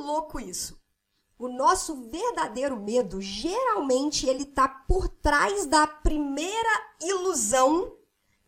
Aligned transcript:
louco 0.00 0.40
isso. 0.40 0.80
O 1.38 1.48
nosso 1.48 2.10
verdadeiro 2.10 2.78
medo, 2.78 3.20
geralmente, 3.20 4.26
ele 4.26 4.44
tá 4.44 4.68
por 4.68 5.08
trás 5.08 5.66
da 5.66 5.86
primeira 5.86 6.82
ilusão 7.00 7.96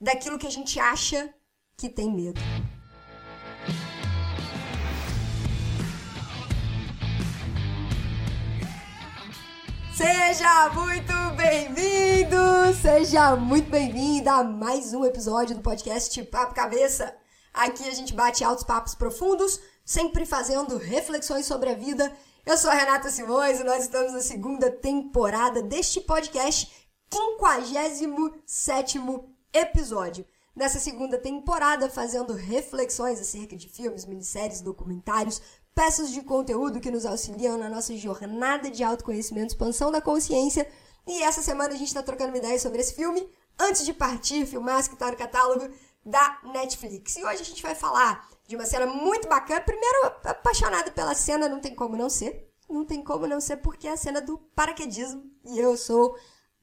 daquilo 0.00 0.38
que 0.38 0.46
a 0.46 0.50
gente 0.50 0.78
acha 0.78 1.32
que 1.76 1.88
tem 1.88 2.12
medo. 2.12 2.40
Seja 9.94 10.70
muito 10.70 11.12
bem-vindo, 11.36 12.74
seja 12.80 13.36
muito 13.36 13.70
bem-vinda 13.70 14.32
a 14.32 14.44
mais 14.44 14.92
um 14.92 15.04
episódio 15.04 15.54
do 15.54 15.62
podcast 15.62 16.22
Papo 16.24 16.54
Cabeça. 16.54 17.14
Aqui 17.54 17.86
a 17.86 17.94
gente 17.94 18.14
bate 18.14 18.42
altos 18.42 18.64
papos 18.64 18.94
profundos, 18.94 19.60
sempre 19.84 20.24
fazendo 20.24 20.76
reflexões 20.76 21.46
sobre 21.46 21.70
a 21.70 21.74
vida. 21.74 22.14
Eu 22.44 22.56
sou 22.56 22.70
a 22.70 22.74
Renata 22.74 23.10
Simões 23.10 23.60
e 23.60 23.64
nós 23.64 23.84
estamos 23.84 24.12
na 24.12 24.20
segunda 24.20 24.70
temporada 24.70 25.62
deste 25.62 26.00
podcast, 26.00 26.70
57 27.12 28.98
episódio. 29.52 30.24
Nessa 30.54 30.78
segunda 30.78 31.16
temporada, 31.16 31.88
fazendo 31.88 32.34
reflexões 32.34 33.18
acerca 33.20 33.56
de 33.56 33.68
filmes, 33.68 34.04
minisséries, 34.04 34.60
documentários, 34.60 35.40
peças 35.74 36.10
de 36.10 36.22
conteúdo 36.22 36.80
que 36.80 36.90
nos 36.90 37.06
auxiliam 37.06 37.56
na 37.56 37.70
nossa 37.70 37.96
jornada 37.96 38.70
de 38.70 38.84
autoconhecimento, 38.84 39.54
expansão 39.54 39.90
da 39.90 40.00
consciência. 40.00 40.68
E 41.06 41.22
essa 41.22 41.42
semana 41.42 41.74
a 41.74 41.76
gente 41.76 41.88
está 41.88 42.02
trocando 42.02 42.30
uma 42.30 42.38
ideia 42.38 42.58
sobre 42.58 42.80
esse 42.80 42.94
filme. 42.94 43.26
Antes 43.58 43.84
de 43.84 43.94
partir, 43.94 44.46
filmar 44.46 44.86
que 44.86 44.94
está 44.94 45.10
no 45.10 45.16
catálogo 45.16 45.70
da 46.04 46.40
Netflix. 46.52 47.16
E 47.16 47.24
hoje 47.24 47.42
a 47.42 47.44
gente 47.44 47.62
vai 47.62 47.74
falar 47.74 48.28
de 48.46 48.56
uma 48.56 48.66
cena 48.66 48.86
muito 48.86 49.28
bacana. 49.28 49.60
Primeiro, 49.60 50.06
apaixonada 50.24 50.90
pela 50.90 51.14
cena, 51.14 51.48
não 51.48 51.60
tem 51.60 51.74
como 51.74 51.96
não 51.96 52.10
ser. 52.10 52.50
Não 52.68 52.84
tem 52.84 53.02
como 53.02 53.26
não 53.26 53.40
ser, 53.40 53.58
porque 53.58 53.86
é 53.86 53.92
a 53.92 53.96
cena 53.96 54.20
do 54.20 54.38
paraquedismo. 54.38 55.24
E 55.44 55.58
eu 55.58 55.76
sou 55.76 56.16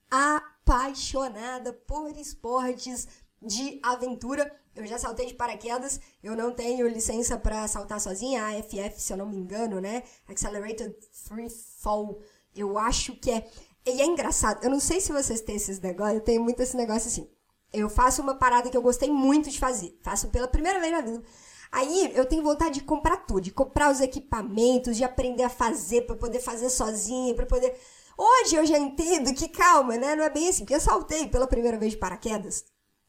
apaixonada 0.09 1.73
por 1.73 2.17
esportes 2.17 3.07
de 3.41 3.79
aventura. 3.83 4.51
Eu 4.75 4.85
já 4.85 4.97
saltei 4.97 5.25
de 5.25 5.33
paraquedas, 5.33 5.99
eu 6.23 6.35
não 6.35 6.53
tenho 6.53 6.87
licença 6.87 7.37
para 7.37 7.67
saltar 7.67 7.99
sozinha, 7.99 8.43
a 8.43 8.57
AFF, 8.57 9.01
se 9.01 9.11
eu 9.11 9.17
não 9.17 9.25
me 9.25 9.35
engano, 9.35 9.81
né? 9.81 10.03
Accelerated 10.27 10.95
Free 11.11 11.49
Fall. 11.49 12.19
Eu 12.55 12.77
acho 12.77 13.15
que 13.19 13.31
é. 13.31 13.49
E 13.85 14.01
é 14.01 14.05
engraçado, 14.05 14.63
eu 14.63 14.69
não 14.69 14.79
sei 14.79 15.01
se 15.01 15.11
vocês 15.11 15.41
têm 15.41 15.55
esses 15.55 15.79
negócios, 15.79 16.15
eu 16.15 16.23
tenho 16.23 16.41
muito 16.41 16.61
esse 16.61 16.77
negócio 16.77 17.07
assim. 17.07 17.29
Eu 17.71 17.89
faço 17.89 18.21
uma 18.21 18.35
parada 18.35 18.69
que 18.69 18.77
eu 18.77 18.81
gostei 18.81 19.09
muito 19.09 19.49
de 19.49 19.59
fazer. 19.59 19.97
Faço 20.01 20.29
pela 20.29 20.47
primeira 20.47 20.79
vez 20.79 20.91
na 20.91 21.01
vida. 21.01 21.23
Aí 21.71 22.11
eu 22.15 22.25
tenho 22.25 22.43
vontade 22.43 22.75
de 22.75 22.83
comprar 22.83 23.17
tudo, 23.17 23.41
de 23.41 23.51
comprar 23.51 23.91
os 23.91 24.01
equipamentos, 24.01 24.97
de 24.97 25.03
aprender 25.03 25.43
a 25.43 25.49
fazer 25.49 26.01
para 26.01 26.15
poder 26.15 26.39
fazer 26.39 26.69
sozinha, 26.69 27.35
para 27.35 27.45
poder. 27.45 27.77
Hoje 28.17 28.55
eu 28.55 28.65
já 28.65 28.77
entendo 28.77 29.33
que 29.33 29.47
calma, 29.47 29.95
né? 29.95 30.15
Não 30.15 30.23
é 30.23 30.29
bem 30.29 30.49
assim, 30.49 30.59
porque 30.63 30.75
eu 30.75 30.79
saltei 30.79 31.27
pela 31.27 31.47
primeira 31.47 31.77
vez 31.77 31.91
de 31.91 31.97
paraquedas. 31.99 32.65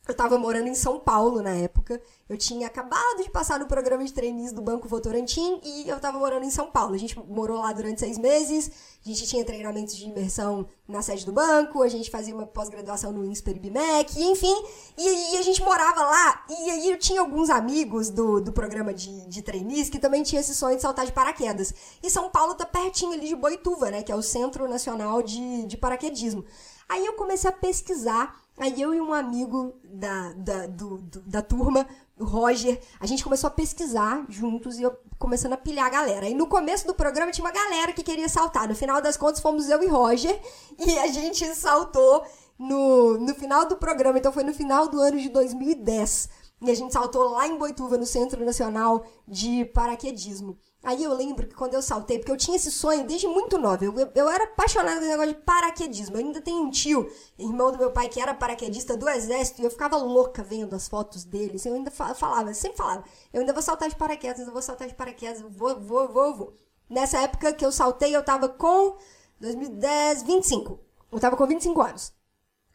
Eu 0.08 0.12
estava 0.12 0.38
morando 0.38 0.66
em 0.66 0.74
São 0.74 0.98
Paulo 0.98 1.42
na 1.42 1.50
época. 1.50 2.00
Eu 2.28 2.36
tinha 2.36 2.66
acabado 2.66 3.22
de 3.22 3.30
passar 3.30 3.58
no 3.60 3.66
programa 3.66 4.04
de 4.04 4.12
trainees 4.12 4.50
do 4.50 4.62
Banco 4.62 4.88
Votorantim 4.88 5.60
e 5.62 5.88
eu 5.88 5.96
estava 5.96 6.18
morando 6.18 6.44
em 6.44 6.50
São 6.50 6.70
Paulo. 6.70 6.94
A 6.94 6.98
gente 6.98 7.16
morou 7.18 7.58
lá 7.58 7.72
durante 7.72 8.00
seis 8.00 8.18
meses. 8.18 8.70
A 9.04 9.08
gente 9.08 9.26
tinha 9.26 9.44
treinamentos 9.44 9.94
de 9.94 10.06
imersão 10.06 10.66
na 10.88 11.02
sede 11.02 11.24
do 11.26 11.32
banco. 11.32 11.82
A 11.82 11.88
gente 11.88 12.10
fazia 12.10 12.34
uma 12.34 12.46
pós-graduação 12.46 13.12
no 13.12 13.24
INSPER 13.24 13.56
e 13.56 13.60
BMEC, 13.60 14.20
enfim. 14.22 14.64
E, 14.96 15.34
e, 15.34 15.36
a 15.36 15.42
gente 15.42 15.62
morava 15.62 16.02
lá. 16.02 16.44
E 16.48 16.70
aí 16.70 16.90
eu 16.90 16.98
tinha 16.98 17.20
alguns 17.20 17.50
amigos 17.50 18.10
do, 18.10 18.40
do 18.40 18.52
programa 18.52 18.92
de, 18.94 19.28
de 19.28 19.42
trainees 19.42 19.90
que 19.90 19.98
também 19.98 20.22
tinham 20.22 20.40
esse 20.40 20.54
sonho 20.54 20.76
de 20.76 20.82
saltar 20.82 21.06
de 21.06 21.12
paraquedas. 21.12 21.74
E 22.02 22.10
São 22.10 22.30
Paulo 22.30 22.54
tá 22.54 22.64
pertinho 22.64 23.12
ali 23.12 23.28
de 23.28 23.36
Boituva, 23.36 23.90
né? 23.90 24.02
Que 24.02 24.10
é 24.10 24.16
o 24.16 24.22
Centro 24.22 24.66
Nacional 24.66 25.22
de, 25.22 25.66
de 25.66 25.76
Paraquedismo. 25.76 26.44
Aí 26.88 27.06
eu 27.06 27.12
comecei 27.12 27.48
a 27.48 27.52
pesquisar 27.52 28.40
Aí 28.61 28.80
eu 28.80 28.92
e 28.92 29.00
um 29.00 29.14
amigo 29.14 29.75
da, 29.82 30.32
da, 30.34 30.66
do, 30.66 30.98
do, 30.98 31.21
da 31.22 31.41
turma, 31.41 31.87
o 32.19 32.25
Roger, 32.25 32.78
a 33.00 33.06
gente 33.06 33.25
começou 33.25 33.48
a 33.48 33.50
pesquisar 33.50 34.26
juntos 34.28 34.78
e 34.78 34.82
eu 34.82 34.94
começando 35.19 35.54
a 35.54 35.56
pilhar 35.56 35.87
a 35.87 35.91
galera. 35.91 36.28
E 36.28 36.34
no 36.34 36.47
começo 36.47 36.87
do 36.87 36.93
programa 36.94 37.32
tinha 37.32 37.44
uma 37.44 37.53
galera 37.53 37.94
que 37.94 38.03
queria 38.03 38.28
saltar. 38.28 38.69
No 38.69 38.75
final 38.75 39.00
das 39.00 39.16
contas 39.16 39.41
fomos 39.41 39.70
eu 39.70 39.82
e 39.82 39.87
Roger 39.87 40.38
e 40.78 40.99
a 40.99 41.06
gente 41.06 41.43
saltou 41.54 42.22
no, 42.59 43.16
no 43.19 43.34
final 43.34 43.66
do 43.66 43.76
programa. 43.76 44.19
Então 44.19 44.31
foi 44.31 44.44
no 44.44 44.53
final 44.53 44.88
do 44.88 45.00
ano 45.00 45.19
de 45.19 45.31
2010. 45.31 46.28
E 46.60 46.70
a 46.70 46.75
gente 46.75 46.93
saltou 46.93 47.31
lá 47.31 47.49
em 47.49 47.56
Boituva, 47.56 47.97
no 47.97 48.04
Centro 48.04 48.44
Nacional 48.44 49.06
de 49.26 49.65
Paraquedismo. 49.65 50.59
Aí 50.82 51.04
eu 51.04 51.12
lembro 51.12 51.46
que 51.46 51.54
quando 51.54 51.74
eu 51.74 51.82
saltei, 51.82 52.18
porque 52.18 52.32
eu 52.32 52.36
tinha 52.38 52.56
esse 52.56 52.70
sonho 52.70 53.06
desde 53.06 53.26
muito 53.26 53.58
nova, 53.58 53.84
eu, 53.84 53.94
eu, 54.14 54.28
era 54.30 54.44
apaixonada 54.44 54.98
com 54.98 55.06
negócio 55.06 55.34
de 55.34 55.41
paraquedismo. 55.42 56.16
Eu 56.16 56.20
ainda 56.20 56.41
tenho 56.41 56.62
um 56.62 56.70
tio, 56.70 57.10
irmão 57.38 57.70
do 57.70 57.76
meu 57.76 57.91
pai, 57.91 58.08
que 58.08 58.18
era 58.18 58.32
paraquedista 58.32 58.96
do 58.96 59.06
exército, 59.08 59.60
e 59.60 59.64
eu 59.64 59.70
ficava 59.70 59.98
louca 59.98 60.42
vendo 60.42 60.74
as 60.74 60.88
fotos 60.88 61.22
deles. 61.22 61.66
Eu 61.66 61.74
ainda 61.74 61.90
falava, 61.90 62.54
sempre 62.54 62.78
falava, 62.78 63.04
eu 63.32 63.40
ainda 63.40 63.52
vou 63.52 63.62
saltar 63.62 63.90
de 63.90 63.96
paraquedas, 63.96 64.46
eu 64.46 64.52
vou 64.52 64.62
saltar 64.62 64.88
de 64.88 64.94
paraquedas, 64.94 65.42
vou, 65.42 65.78
vou, 65.78 66.08
vou, 66.08 66.34
vou. 66.34 66.54
Nessa 66.88 67.19
época 67.19 67.52
que 67.52 67.64
eu 67.64 67.70
saltei, 67.70 68.16
eu 68.16 68.24
tava 68.24 68.48
com 68.48 68.96
2010, 69.38 70.22
25. 70.22 70.80
Eu 71.12 71.20
tava 71.20 71.36
com 71.36 71.46
25 71.46 71.80
anos. 71.82 72.19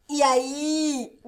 E 0.07 0.21
aí, 0.21 1.19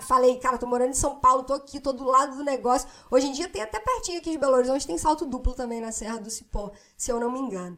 falei, 0.00 0.36
cara, 0.38 0.56
tô 0.56 0.66
morando 0.66 0.90
em 0.90 0.94
São 0.94 1.18
Paulo, 1.18 1.42
tô 1.42 1.54
aqui, 1.54 1.80
tô 1.80 1.92
do 1.92 2.04
lado 2.04 2.36
do 2.36 2.44
negócio. 2.44 2.88
Hoje 3.10 3.26
em 3.26 3.32
dia 3.32 3.48
tem 3.48 3.60
até 3.60 3.80
pertinho 3.80 4.18
aqui 4.18 4.30
de 4.30 4.38
Belo 4.38 4.54
Horizonte, 4.54 4.86
tem 4.86 4.96
salto 4.96 5.26
duplo 5.26 5.52
também 5.52 5.80
na 5.80 5.90
Serra 5.90 6.18
do 6.18 6.30
Cipó, 6.30 6.70
se 6.96 7.10
eu 7.10 7.18
não 7.18 7.30
me 7.30 7.40
engano. 7.40 7.76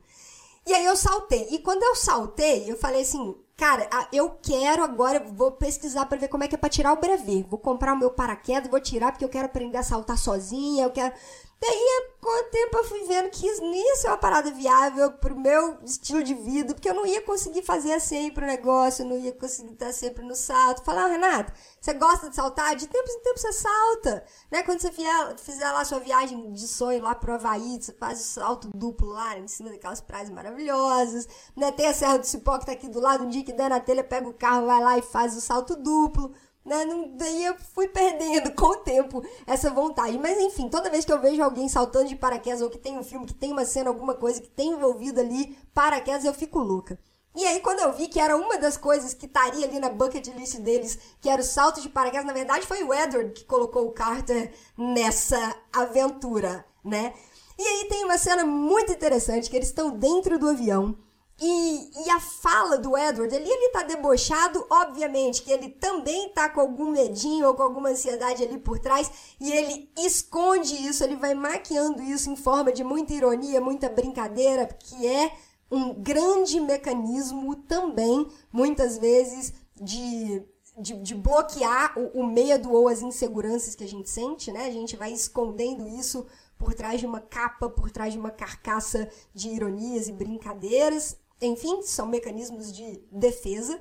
E 0.67 0.75
aí 0.75 0.85
eu 0.85 0.95
saltei. 0.95 1.49
E 1.51 1.59
quando 1.61 1.83
eu 1.83 1.97
saltei, 1.97 2.71
eu 2.71 2.77
falei 2.77 3.01
assim, 3.01 3.35
cara, 3.57 3.89
eu 4.13 4.39
quero 4.43 4.85
agora, 4.85 5.21
vou 5.21 5.53
pesquisar 5.53 6.05
para 6.05 6.19
ver 6.19 6.29
como 6.29 6.45
é 6.45 6.49
que 6.49 6.55
é 6.55 6.59
pra 6.59 6.69
tirar 6.69 6.93
o 6.93 7.01
brevet. 7.01 7.47
Vou 7.49 7.59
comprar 7.59 7.95
o 7.95 7.99
meu 7.99 8.11
paraquedas, 8.11 8.71
vou 8.71 8.81
tirar 8.81 9.13
porque 9.13 9.25
eu 9.25 9.29
quero 9.29 9.47
aprender 9.47 9.79
a 9.79 9.83
saltar 9.83 10.19
sozinha, 10.19 10.85
eu 10.85 10.91
quero... 10.91 11.15
Daí, 11.61 12.11
com 12.23 12.41
o 12.41 12.51
tempo, 12.51 12.79
eu 12.79 12.85
fui 12.85 13.05
vendo 13.05 13.29
que 13.29 13.47
isso 13.47 13.61
não 13.61 13.75
ia 13.75 13.97
ser 13.97 14.09
uma 14.09 14.17
parada 14.17 14.51
viável 14.51 15.13
pro 15.13 15.39
meu 15.39 15.79
estilo 15.85 16.23
de 16.23 16.33
vida, 16.33 16.73
porque 16.73 16.89
eu 16.89 16.95
não 16.95 17.05
ia 17.05 17.21
conseguir 17.21 17.63
fazer 17.63 18.01
sempre 18.01 18.45
o 18.45 18.49
negócio, 18.49 19.05
não 19.05 19.19
ia 19.19 19.33
conseguir 19.33 19.75
estar 19.75 19.93
sempre 19.93 20.25
no 20.25 20.35
salto. 20.35 20.83
Falar, 20.83 21.05
ah, 21.05 21.09
Renata, 21.09 21.53
você 21.79 21.93
gosta 21.93 22.31
de 22.31 22.37
saltar? 22.37 22.75
De 22.77 22.87
tempos 22.87 23.15
em 23.15 23.21
tempos 23.21 23.43
você 23.43 23.53
salta, 23.53 24.25
né? 24.51 24.63
Quando 24.63 24.81
você 24.81 24.91
fizer, 24.91 25.39
fizer 25.39 25.71
lá 25.71 25.85
sua 25.85 25.99
viagem 26.01 26.51
de 26.51 26.67
sonho 26.67 27.03
lá 27.03 27.15
pro 27.15 27.35
Havaí, 27.35 27.79
você 27.79 27.93
faz 27.93 28.21
o 28.21 28.25
salto 28.25 28.71
duplo 28.75 29.09
lá 29.11 29.39
em 29.39 29.47
cima 29.47 29.69
daquelas 29.69 30.01
praias 30.01 30.31
maravilhosas, 30.31 31.29
né? 31.55 31.71
Tem 31.73 31.89
a 31.89 31.93
Serra 31.95 32.19
do 32.19 32.27
Cipó 32.27 32.59
que 32.59 32.67
tá 32.67 32.73
aqui 32.73 32.89
do 32.89 33.01
lado, 33.01 33.25
um 33.25 33.29
dia 33.29 33.45
que 33.45 33.53
der 33.53 33.69
na 33.69 33.81
telha, 33.81 34.03
pega 34.03 34.27
o 34.27 34.33
carro, 34.33 34.67
vai 34.67 34.83
lá 34.83 34.97
e 34.97 35.03
faz 35.03 35.37
o 35.37 35.41
salto 35.43 35.77
duplo. 35.77 36.33
Né? 36.71 36.85
Não, 36.85 37.17
daí 37.17 37.47
eu 37.47 37.57
fui 37.75 37.89
perdendo 37.89 38.53
com 38.55 38.67
o 38.67 38.77
tempo 38.77 39.25
essa 39.45 39.71
vontade. 39.71 40.17
Mas 40.17 40.39
enfim, 40.39 40.69
toda 40.69 40.89
vez 40.89 41.05
que 41.05 41.13
eu 41.13 41.21
vejo 41.21 41.43
alguém 41.43 41.69
saltando 41.69 42.09
de 42.09 42.15
paraquedas 42.15 42.63
ou 42.63 42.71
que 42.71 42.79
tem 42.79 42.97
um 42.97 43.03
filme, 43.03 43.27
que 43.27 43.35
tem 43.35 43.51
uma 43.51 43.65
cena, 43.65 43.91
alguma 43.91 44.15
coisa 44.15 44.41
que 44.41 44.49
tem 44.49 44.71
envolvido 44.71 45.19
ali 45.19 45.59
paraquedas, 45.75 46.25
eu 46.25 46.33
fico 46.33 46.61
louca. 46.61 46.97
E 47.35 47.45
aí, 47.45 47.59
quando 47.61 47.81
eu 47.81 47.93
vi 47.93 48.07
que 48.07 48.21
era 48.21 48.37
uma 48.37 48.57
das 48.57 48.77
coisas 48.77 49.15
que 49.15 49.27
estaria 49.27 49.67
ali 49.67 49.81
na 49.81 49.89
bucket 49.89 50.29
list 50.29 50.59
deles, 50.59 50.97
que 51.21 51.29
era 51.29 51.43
o 51.43 51.45
salto 51.45 51.81
de 51.81 51.89
paraquedas, 51.89 52.27
na 52.27 52.33
verdade 52.33 52.67
foi 52.67 52.85
o 52.85 52.95
Edward 52.95 53.33
que 53.33 53.45
colocou 53.45 53.87
o 53.87 53.93
Carter 53.93 54.53
nessa 54.79 55.57
aventura, 55.73 56.65
né? 56.85 57.15
E 57.59 57.63
aí 57.63 57.89
tem 57.89 58.05
uma 58.05 58.17
cena 58.17 58.45
muito 58.45 58.93
interessante, 58.93 59.51
que 59.51 59.57
eles 59.57 59.69
estão 59.69 59.91
dentro 59.91 60.39
do 60.39 60.49
avião, 60.49 60.97
e, 61.41 61.91
e, 62.05 62.11
a 62.11 62.21
fala 62.21 62.77
do 62.77 62.97
Edward, 62.97 63.35
ele, 63.35 63.49
ele 63.49 63.71
tá 63.71 63.83
debochado, 63.83 64.67
obviamente, 64.69 65.43
que 65.43 65.51
ele 65.51 65.71
também 65.71 66.29
tá 66.31 66.51
com 66.51 66.61
algum 66.61 66.91
medinho 66.91 67.47
ou 67.47 67.55
com 67.55 67.63
alguma 67.63 67.89
ansiedade 67.89 68.43
ali 68.43 68.59
por 68.59 68.79
trás, 68.79 69.11
e 69.41 69.51
ele 69.51 69.91
esconde 69.99 70.75
isso, 70.87 71.03
ele 71.03 71.17
vai 71.17 71.33
maquiando 71.33 72.03
isso 72.03 72.29
em 72.29 72.37
forma 72.37 72.71
de 72.71 72.85
muita 72.85 73.15
ironia, 73.15 73.61
muita 73.61 73.89
brincadeira, 73.89 74.67
que 74.67 75.07
é 75.07 75.33
um 75.71 75.95
grande 75.95 76.61
mecanismo 76.61 77.57
também, 77.57 78.29
muitas 78.53 78.99
vezes, 78.99 79.55
de, 79.81 80.43
de, 80.79 80.95
de 81.01 81.15
bloquear 81.15 81.99
o, 81.99 82.21
o 82.21 82.27
medo 82.27 82.71
ou 82.71 82.87
as 82.87 83.01
inseguranças 83.01 83.75
que 83.75 83.85
a 83.85 83.89
gente 83.89 84.11
sente, 84.11 84.53
né? 84.53 84.67
A 84.67 84.71
gente 84.71 84.95
vai 84.95 85.13
escondendo 85.13 85.89
isso 85.89 86.27
por 86.59 86.75
trás 86.75 87.01
de 87.01 87.07
uma 87.07 87.21
capa, 87.21 87.71
por 87.71 87.91
trás 87.91 88.13
de 88.13 88.19
uma 88.19 88.31
carcaça 88.31 89.09
de 89.33 89.49
ironias 89.49 90.09
e 90.09 90.13
brincadeiras. 90.13 91.17
Enfim, 91.41 91.83
são 91.83 92.07
mecanismos 92.07 92.73
de 92.73 93.03
defesa. 93.11 93.81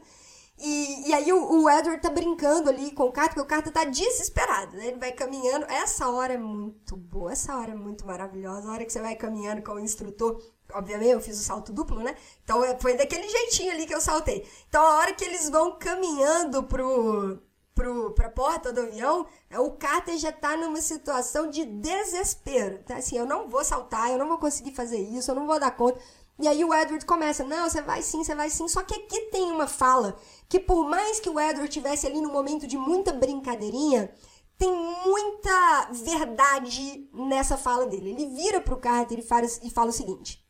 E, 0.62 1.10
e 1.10 1.14
aí 1.14 1.32
o, 1.32 1.62
o, 1.62 1.70
Edward 1.70 2.02
tá 2.02 2.10
brincando 2.10 2.70
ali 2.70 2.92
com 2.92 3.04
o 3.04 3.12
Carter, 3.12 3.36
porque 3.36 3.46
o 3.46 3.46
Carter 3.46 3.72
tá 3.72 3.86
desesperado, 3.86 4.76
né? 4.76 4.88
Ele 4.88 5.00
vai 5.00 5.12
caminhando. 5.14 5.66
Essa 5.66 6.10
hora 6.10 6.34
é 6.34 6.38
muito 6.38 6.98
boa, 6.98 7.32
essa 7.32 7.58
hora 7.58 7.72
é 7.72 7.76
muito 7.76 8.06
maravilhosa. 8.06 8.68
A 8.68 8.72
hora 8.74 8.84
que 8.86 8.92
você 8.92 9.00
vai 9.00 9.16
caminhando 9.16 9.62
com 9.62 9.74
o 9.74 9.80
instrutor. 9.80 10.42
Obviamente, 10.74 11.12
eu 11.12 11.22
fiz 11.22 11.40
o 11.40 11.44
salto 11.44 11.72
duplo, 11.72 12.00
né? 12.02 12.16
Então 12.44 12.64
é, 12.64 12.78
foi 12.80 12.96
daquele 12.96 13.28
jeitinho 13.28 13.72
ali 13.72 13.88
que 13.88 13.96
eu 13.96 14.02
saltei. 14.02 14.46
Então 14.68 14.84
a 14.84 14.98
hora 14.98 15.14
que 15.14 15.24
eles 15.24 15.50
vão 15.50 15.80
caminhando 15.80 16.62
pro, 16.64 17.42
pro, 17.74 18.12
pra 18.12 18.30
porta 18.30 18.74
do 18.74 18.82
avião, 18.82 19.26
é, 19.50 19.58
o 19.60 19.72
Carter 19.72 20.18
já 20.18 20.32
tá 20.32 20.58
numa 20.58 20.82
situação 20.82 21.50
de 21.50 21.64
desespero. 21.66 22.84
Tá 22.84 22.98
assim, 22.98 23.18
eu 23.18 23.26
não 23.26 23.48
vou 23.48 23.64
saltar, 23.64 24.12
eu 24.12 24.18
não 24.18 24.28
vou 24.28 24.38
conseguir 24.38 24.74
fazer 24.74 25.00
isso, 25.00 25.32
eu 25.32 25.36
não 25.36 25.48
vou 25.48 25.58
dar 25.60 25.72
conta. 25.72 26.00
E 26.40 26.48
aí 26.48 26.64
o 26.64 26.74
Edward 26.74 27.06
começa, 27.06 27.44
não, 27.44 27.70
você 27.70 27.82
vai 27.82 28.02
sim, 28.02 28.24
você 28.24 28.34
vai 28.34 28.50
sim. 28.50 28.68
Só 28.70 28.82
que 28.82 28.96
aqui 28.96 29.20
tem 29.32 29.52
uma 29.52 29.68
fala 29.68 30.18
que 30.48 30.60
por 30.60 30.88
mais 30.88 31.20
que 31.20 31.30
o 31.30 31.40
Edward 31.40 31.70
tivesse 31.70 32.08
ali 32.08 32.22
no 32.22 32.32
momento 32.32 32.66
de 32.66 32.78
muita 32.78 33.12
brincadeirinha, 33.12 34.10
tem 34.58 34.74
muita 35.06 35.90
verdade 35.92 37.10
nessa 37.14 37.58
fala 37.58 37.86
dele. 37.88 38.12
Ele 38.12 38.28
vira 38.28 38.62
pro 38.62 38.78
Carter 38.78 39.20
e 39.20 39.22
fala, 39.22 39.46
e 39.64 39.70
fala 39.70 39.90
o 39.90 39.94
seguinte: 39.94 40.46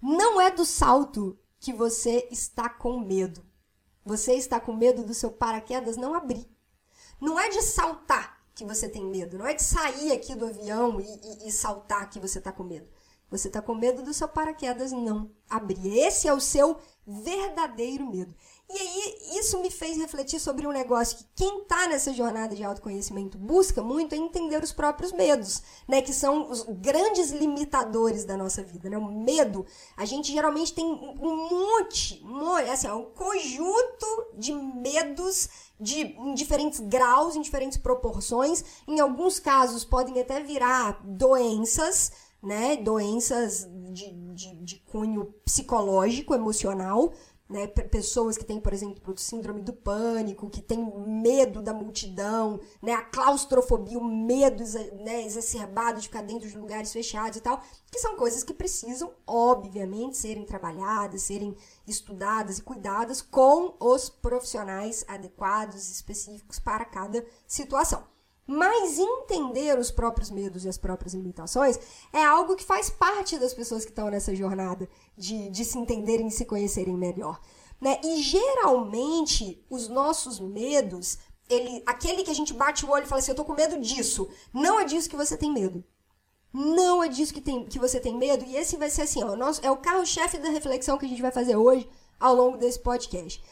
Não 0.00 0.38
é 0.38 0.50
do 0.50 0.64
salto 0.64 1.38
que 1.58 1.72
você 1.72 2.28
está 2.30 2.68
com 2.68 3.00
medo. 3.00 3.42
Você 4.04 4.34
está 4.34 4.60
com 4.60 4.74
medo 4.74 5.04
do 5.04 5.14
seu 5.14 5.30
paraquedas 5.30 5.96
não 5.96 6.14
abrir. 6.14 6.46
Não 7.20 7.38
é 7.38 7.48
de 7.48 7.62
saltar 7.62 8.42
que 8.54 8.64
você 8.64 8.88
tem 8.88 9.04
medo. 9.04 9.38
Não 9.38 9.46
é 9.46 9.54
de 9.54 9.62
sair 9.62 10.12
aqui 10.12 10.34
do 10.34 10.46
avião 10.46 11.00
e, 11.00 11.04
e, 11.04 11.48
e 11.48 11.52
saltar 11.52 12.10
que 12.10 12.18
você 12.18 12.38
está 12.38 12.52
com 12.52 12.64
medo. 12.64 12.88
Você 13.32 13.48
está 13.48 13.62
com 13.62 13.74
medo 13.74 14.02
do 14.02 14.12
seu 14.12 14.28
paraquedas 14.28 14.92
não 14.92 15.30
abrir. 15.48 15.98
Esse 15.98 16.28
é 16.28 16.34
o 16.34 16.40
seu 16.40 16.76
verdadeiro 17.06 18.06
medo. 18.06 18.34
E 18.68 18.78
aí, 18.78 19.38
isso 19.38 19.60
me 19.60 19.70
fez 19.70 19.96
refletir 19.96 20.38
sobre 20.38 20.66
um 20.66 20.70
negócio 20.70 21.18
que 21.18 21.24
quem 21.34 21.62
está 21.62 21.88
nessa 21.88 22.12
jornada 22.12 22.54
de 22.54 22.62
autoconhecimento 22.62 23.36
busca 23.36 23.82
muito 23.82 24.14
é 24.14 24.18
entender 24.18 24.62
os 24.62 24.72
próprios 24.72 25.12
medos, 25.12 25.62
né? 25.88 26.00
Que 26.00 26.12
são 26.12 26.50
os 26.50 26.62
grandes 26.62 27.30
limitadores 27.30 28.24
da 28.24 28.36
nossa 28.36 28.62
vida, 28.62 28.88
né? 28.88 28.96
O 28.96 29.04
medo, 29.04 29.66
a 29.96 30.04
gente 30.04 30.32
geralmente 30.32 30.72
tem 30.72 30.84
um 30.84 31.48
monte, 31.50 32.22
assim, 32.70 32.88
um 32.88 33.06
conjunto 33.06 34.06
de 34.38 34.52
medos 34.52 35.48
de, 35.78 36.00
em 36.00 36.32
diferentes 36.32 36.80
graus, 36.80 37.34
em 37.34 37.42
diferentes 37.42 37.76
proporções. 37.76 38.64
Em 38.86 39.00
alguns 39.00 39.40
casos, 39.40 39.84
podem 39.84 40.20
até 40.20 40.40
virar 40.40 41.00
doenças, 41.04 42.12
né? 42.42 42.76
Doenças 42.76 43.68
de, 43.92 44.12
de, 44.34 44.54
de 44.56 44.76
cunho 44.80 45.34
psicológico, 45.44 46.34
emocional 46.34 47.12
né, 47.52 47.66
pessoas 47.66 48.38
que 48.38 48.44
têm, 48.44 48.58
por 48.58 48.72
exemplo, 48.72 49.16
síndrome 49.18 49.60
do 49.60 49.74
pânico, 49.74 50.48
que 50.48 50.62
têm 50.62 50.82
medo 51.06 51.60
da 51.60 51.74
multidão, 51.74 52.58
né, 52.80 52.92
a 52.92 53.02
claustrofobia, 53.02 53.98
o 53.98 54.04
medo 54.04 54.64
né, 55.04 55.22
exacerbado 55.24 56.00
de 56.00 56.08
ficar 56.08 56.22
dentro 56.22 56.48
de 56.48 56.56
lugares 56.56 56.92
fechados 56.92 57.36
e 57.36 57.42
tal, 57.42 57.62
que 57.90 57.98
são 57.98 58.16
coisas 58.16 58.42
que 58.42 58.54
precisam, 58.54 59.12
obviamente, 59.26 60.16
serem 60.16 60.46
trabalhadas, 60.46 61.22
serem 61.22 61.54
estudadas 61.86 62.58
e 62.58 62.62
cuidadas 62.62 63.20
com 63.20 63.74
os 63.78 64.08
profissionais 64.08 65.04
adequados, 65.06 65.90
específicos 65.90 66.58
para 66.58 66.86
cada 66.86 67.24
situação. 67.46 68.11
Mas 68.52 68.98
entender 68.98 69.78
os 69.78 69.90
próprios 69.90 70.30
medos 70.30 70.66
e 70.66 70.68
as 70.68 70.76
próprias 70.76 71.14
limitações 71.14 71.80
é 72.12 72.22
algo 72.22 72.54
que 72.54 72.62
faz 72.62 72.90
parte 72.90 73.38
das 73.38 73.54
pessoas 73.54 73.82
que 73.82 73.90
estão 73.90 74.10
nessa 74.10 74.34
jornada 74.34 74.86
de, 75.16 75.48
de 75.48 75.64
se 75.64 75.78
entenderem 75.78 76.26
e 76.26 76.30
se 76.30 76.44
conhecerem 76.44 76.94
melhor. 76.94 77.40
Né? 77.80 77.98
E 78.04 78.20
geralmente 78.22 79.64
os 79.70 79.88
nossos 79.88 80.38
medos, 80.38 81.16
ele, 81.48 81.82
aquele 81.86 82.22
que 82.22 82.30
a 82.30 82.34
gente 82.34 82.52
bate 82.52 82.84
o 82.84 82.90
olho 82.90 83.04
e 83.04 83.08
fala 83.08 83.20
assim, 83.20 83.30
eu 83.30 83.36
tô 83.36 83.44
com 83.44 83.54
medo 83.54 83.80
disso, 83.80 84.28
não 84.52 84.78
é 84.78 84.84
disso 84.84 85.08
que 85.08 85.16
você 85.16 85.34
tem 85.34 85.50
medo. 85.50 85.82
Não 86.52 87.02
é 87.02 87.08
disso 87.08 87.32
que, 87.32 87.40
tem, 87.40 87.64
que 87.64 87.78
você 87.78 87.98
tem 87.98 88.14
medo. 88.14 88.44
E 88.44 88.54
esse 88.54 88.76
vai 88.76 88.90
ser 88.90 89.02
assim, 89.02 89.24
ó, 89.24 89.34
nosso, 89.34 89.64
é 89.64 89.70
o 89.70 89.78
carro-chefe 89.78 90.36
da 90.36 90.50
reflexão 90.50 90.98
que 90.98 91.06
a 91.06 91.08
gente 91.08 91.22
vai 91.22 91.30
fazer 91.30 91.56
hoje 91.56 91.88
ao 92.20 92.34
longo 92.34 92.58
desse 92.58 92.78
podcast. 92.78 93.42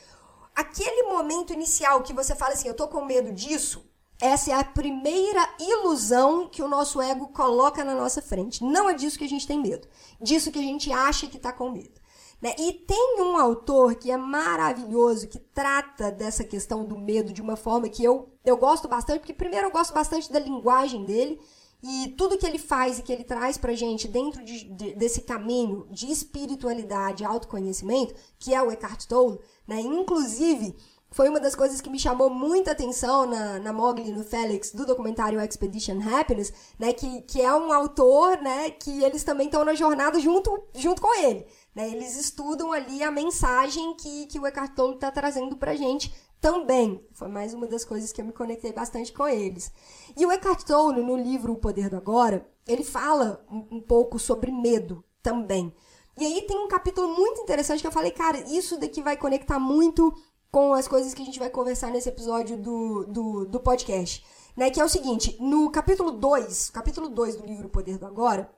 Aquele 0.55 1.05
momento 1.05 1.55
inicial 1.55 2.03
que 2.03 2.13
você 2.13 2.35
fala 2.35 2.53
assim, 2.53 2.69
eu 2.69 2.77
tô 2.77 2.87
com 2.87 3.03
medo 3.03 3.33
disso, 3.33 3.90
essa 4.21 4.51
é 4.51 4.55
a 4.55 4.65
primeira 4.65 5.49
ilusão 5.59 6.49
que 6.49 6.63
o 6.63 6.69
nosso 6.69 7.01
ego 7.01 7.29
coloca 7.29 7.85
na 7.85 7.95
nossa 7.95 8.21
frente. 8.21 8.63
Não 8.63 8.89
é 8.89 8.95
disso 8.95 9.19
que 9.19 9.25
a 9.25 9.29
gente 9.29 9.47
tem 9.47 9.61
medo. 9.61 9.89
Disso 10.21 10.51
que 10.51 10.59
a 10.59 10.63
gente 10.63 10.93
acha 10.93 11.27
que 11.27 11.37
está 11.37 11.53
com 11.53 11.71
medo. 11.71 12.01
Né? 12.41 12.55
E 12.59 12.73
tem 12.73 13.21
um 13.21 13.37
autor 13.37 13.95
que 13.95 14.11
é 14.11 14.17
maravilhoso, 14.17 15.29
que 15.29 15.39
trata 15.39 16.11
dessa 16.11 16.43
questão 16.43 16.85
do 16.85 16.99
medo 16.99 17.33
de 17.33 17.43
uma 17.43 17.57
forma 17.57 17.89
que 17.89 18.03
eu, 18.03 18.31
eu 18.45 18.57
gosto 18.57 18.89
bastante, 18.89 19.21
porque 19.21 19.35
primeiro 19.35 19.67
eu 19.67 19.71
gosto 19.71 19.93
bastante 19.93 20.33
da 20.33 20.39
linguagem 20.39 21.05
dele, 21.05 21.39
e 21.83 22.15
tudo 22.17 22.37
que 22.37 22.47
ele 22.47 22.59
faz 22.59 22.99
e 22.99 23.03
que 23.03 23.13
ele 23.13 23.25
traz 23.25 23.57
pra 23.57 23.75
gente 23.75 24.07
dentro 24.07 24.45
de, 24.45 24.65
de, 24.65 24.95
desse 24.95 25.23
caminho 25.23 25.87
de 25.91 26.11
espiritualidade 26.11 27.23
e 27.23 27.27
autoconhecimento, 27.27 28.15
que 28.39 28.55
é 28.55 28.63
o 28.63 28.71
Eckhart 28.71 29.07
Tolle, 29.07 29.39
né? 29.67 29.81
Inclusive, 29.81 30.77
foi 31.11 31.29
uma 31.29 31.41
das 31.41 31.55
coisas 31.55 31.81
que 31.81 31.91
me 31.91 31.99
chamou 31.99 32.31
muita 32.31 32.71
atenção 32.71 33.27
na, 33.27 33.59
na 33.59 33.73
Mogli, 33.73 34.13
no 34.13 34.23
Félix, 34.23 34.73
do 34.73 34.87
documentário 34.87 35.41
Expedition 35.41 35.99
Happiness, 36.01 36.53
né, 36.79 36.93
que, 36.93 37.23
que 37.23 37.41
é 37.41 37.53
um 37.55 37.73
autor, 37.73 38.41
né, 38.41 38.71
que 38.71 39.03
eles 39.03 39.25
também 39.25 39.47
estão 39.47 39.65
na 39.65 39.75
jornada 39.75 40.21
junto, 40.21 40.63
junto 40.75 41.03
com 41.03 41.13
ele, 41.15 41.45
né, 41.75 41.91
eles 41.91 42.17
estudam 42.17 42.73
ali 42.73 43.03
a 43.03 43.11
mensagem 43.11 43.95
que, 43.97 44.27
que 44.27 44.39
o 44.39 44.47
Eckhart 44.47 44.75
Tolle 44.75 44.95
está 44.95 45.11
trazendo 45.11 45.57
pra 45.57 45.75
gente 45.75 46.15
também. 46.41 47.05
Foi 47.13 47.29
mais 47.29 47.53
uma 47.53 47.67
das 47.67 47.85
coisas 47.85 48.13
que 48.13 48.21
eu 48.21 48.25
me 48.25 48.33
conectei 48.33 48.73
bastante 48.73 49.13
com 49.13 49.27
eles. 49.27 49.71
E 50.17 50.25
o 50.25 50.33
Eckhart 50.33 50.63
Tolle, 50.65 51.03
no 51.03 51.17
livro 51.17 51.53
O 51.53 51.57
Poder 51.57 51.91
do 51.91 51.97
Agora, 51.97 52.49
ele 52.67 52.85
fala 52.85 53.45
um, 53.51 53.77
um 53.77 53.81
pouco 53.81 54.19
sobre 54.19 54.51
medo 54.51 55.05
também. 55.23 55.75
E 56.19 56.25
aí 56.25 56.43
tem 56.43 56.59
um 56.59 56.69
capítulo 56.69 57.09
muito 57.15 57.41
interessante 57.41 57.81
que 57.81 57.87
eu 57.87 57.93
falei, 57.93 58.11
cara, 58.11 58.39
isso 58.41 58.79
daqui 58.79 59.01
vai 59.01 59.17
conectar 59.17 59.59
muito 59.59 60.13
com 60.51 60.75
as 60.75 60.89
coisas 60.89 61.15
que 61.15 61.23
a 61.23 61.25
gente 61.25 61.39
vai 61.39 61.51
conversar 61.51 61.91
nesse 61.91 62.09
episódio 62.09 62.57
do, 62.57 63.05
do, 63.05 63.47
do 63.47 63.61
podcast. 63.61 64.25
Né, 64.57 64.69
que 64.69 64.81
é 64.81 64.85
o 64.85 64.89
seguinte, 64.89 65.37
no 65.41 65.71
capítulo 65.71 66.11
2, 66.11 66.71
capítulo 66.71 67.09
2 67.09 67.37
do 67.37 67.47
livro 67.47 67.69
Poder 67.69 67.97
do 67.99 68.05
Agora, 68.05 68.51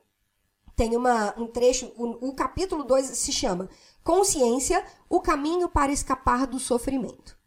tem 0.75 0.97
uma, 0.97 1.39
um 1.39 1.45
trecho, 1.45 1.91
o, 1.95 2.29
o 2.29 2.35
capítulo 2.35 2.83
2 2.83 3.05
se 3.05 3.31
chama 3.31 3.69
Consciência, 4.03 4.83
o 5.07 5.21
caminho 5.21 5.69
para 5.69 5.91
escapar 5.91 6.47
do 6.47 6.59
sofrimento. 6.59 7.37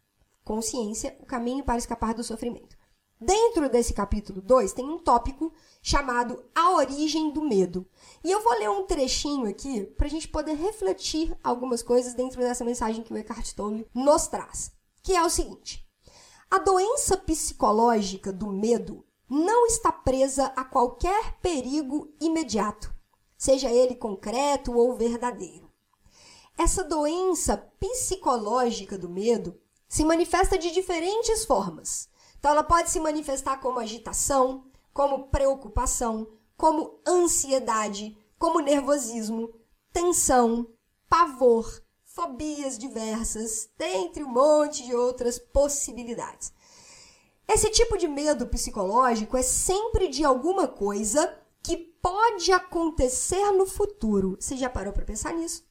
Consciência, 0.45 1.17
o 1.21 1.25
caminho 1.25 1.63
para 1.63 1.77
escapar 1.77 2.13
do 2.13 2.23
sofrimento. 2.23 2.77
Dentro 3.19 3.67
desse 3.69 3.93
capítulo 3.93 4.41
2 4.41 4.73
tem 4.73 4.85
um 4.85 4.99
tópico 4.99 5.51
chamado 5.87 6.43
A 6.53 6.71
Origem 6.71 7.31
do 7.31 7.41
Medo. 7.41 7.87
E 8.21 8.29
eu 8.29 8.43
vou 8.43 8.51
ler 8.59 8.69
um 8.69 8.85
trechinho 8.85 9.47
aqui 9.47 9.85
para 9.85 10.07
a 10.07 10.09
gente 10.09 10.27
poder 10.27 10.53
refletir 10.57 11.33
algumas 11.41 11.81
coisas 11.81 12.13
dentro 12.13 12.41
dessa 12.41 12.65
mensagem 12.65 13.01
que 13.01 13.13
o 13.13 13.17
Eckhart 13.17 13.53
Tolle 13.53 13.87
nos 13.93 14.27
traz, 14.27 14.69
que 15.01 15.15
é 15.15 15.23
o 15.23 15.29
seguinte: 15.29 15.87
a 16.51 16.57
doença 16.57 17.15
psicológica 17.15 18.33
do 18.33 18.47
medo 18.47 19.05
não 19.29 19.65
está 19.65 19.89
presa 19.89 20.47
a 20.57 20.65
qualquer 20.65 21.39
perigo 21.39 22.13
imediato, 22.19 22.93
seja 23.37 23.71
ele 23.71 23.95
concreto 23.95 24.73
ou 24.73 24.93
verdadeiro. 24.93 25.71
Essa 26.57 26.83
doença 26.83 27.55
psicológica 27.79 28.97
do 28.97 29.07
medo 29.07 29.57
se 29.87 30.03
manifesta 30.03 30.57
de 30.57 30.69
diferentes 30.69 31.45
formas 31.45 32.09
então, 32.39 32.51
ela 32.51 32.63
pode 32.63 32.89
se 32.89 32.99
manifestar 32.99 33.57
como 33.57 33.79
agitação, 33.79 34.65
como 34.97 35.27
preocupação, 35.27 36.27
como 36.57 36.99
ansiedade, 37.07 38.17
como 38.39 38.61
nervosismo, 38.61 39.53
tensão, 39.93 40.67
pavor, 41.07 41.83
fobias 42.03 42.79
diversas, 42.79 43.69
dentre 43.77 44.23
um 44.23 44.29
monte 44.29 44.83
de 44.83 44.95
outras 44.95 45.37
possibilidades. 45.37 46.51
Esse 47.47 47.69
tipo 47.69 47.95
de 47.95 48.07
medo 48.07 48.47
psicológico 48.47 49.37
é 49.37 49.43
sempre 49.43 50.07
de 50.07 50.25
alguma 50.25 50.67
coisa 50.67 51.31
que 51.61 51.77
pode 51.77 52.51
acontecer 52.51 53.51
no 53.51 53.67
futuro. 53.67 54.35
Você 54.39 54.57
já 54.57 54.67
parou 54.67 54.93
para 54.93 55.05
pensar 55.05 55.31
nisso? 55.31 55.63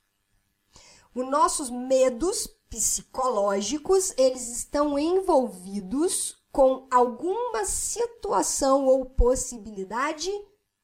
Os 1.12 1.28
nossos 1.28 1.68
medos 1.68 2.46
psicológicos, 2.70 4.14
eles 4.16 4.46
estão 4.56 4.96
envolvidos 4.96 6.36
com 6.56 6.86
alguma 6.90 7.66
situação 7.66 8.86
ou 8.86 9.04
possibilidade 9.04 10.30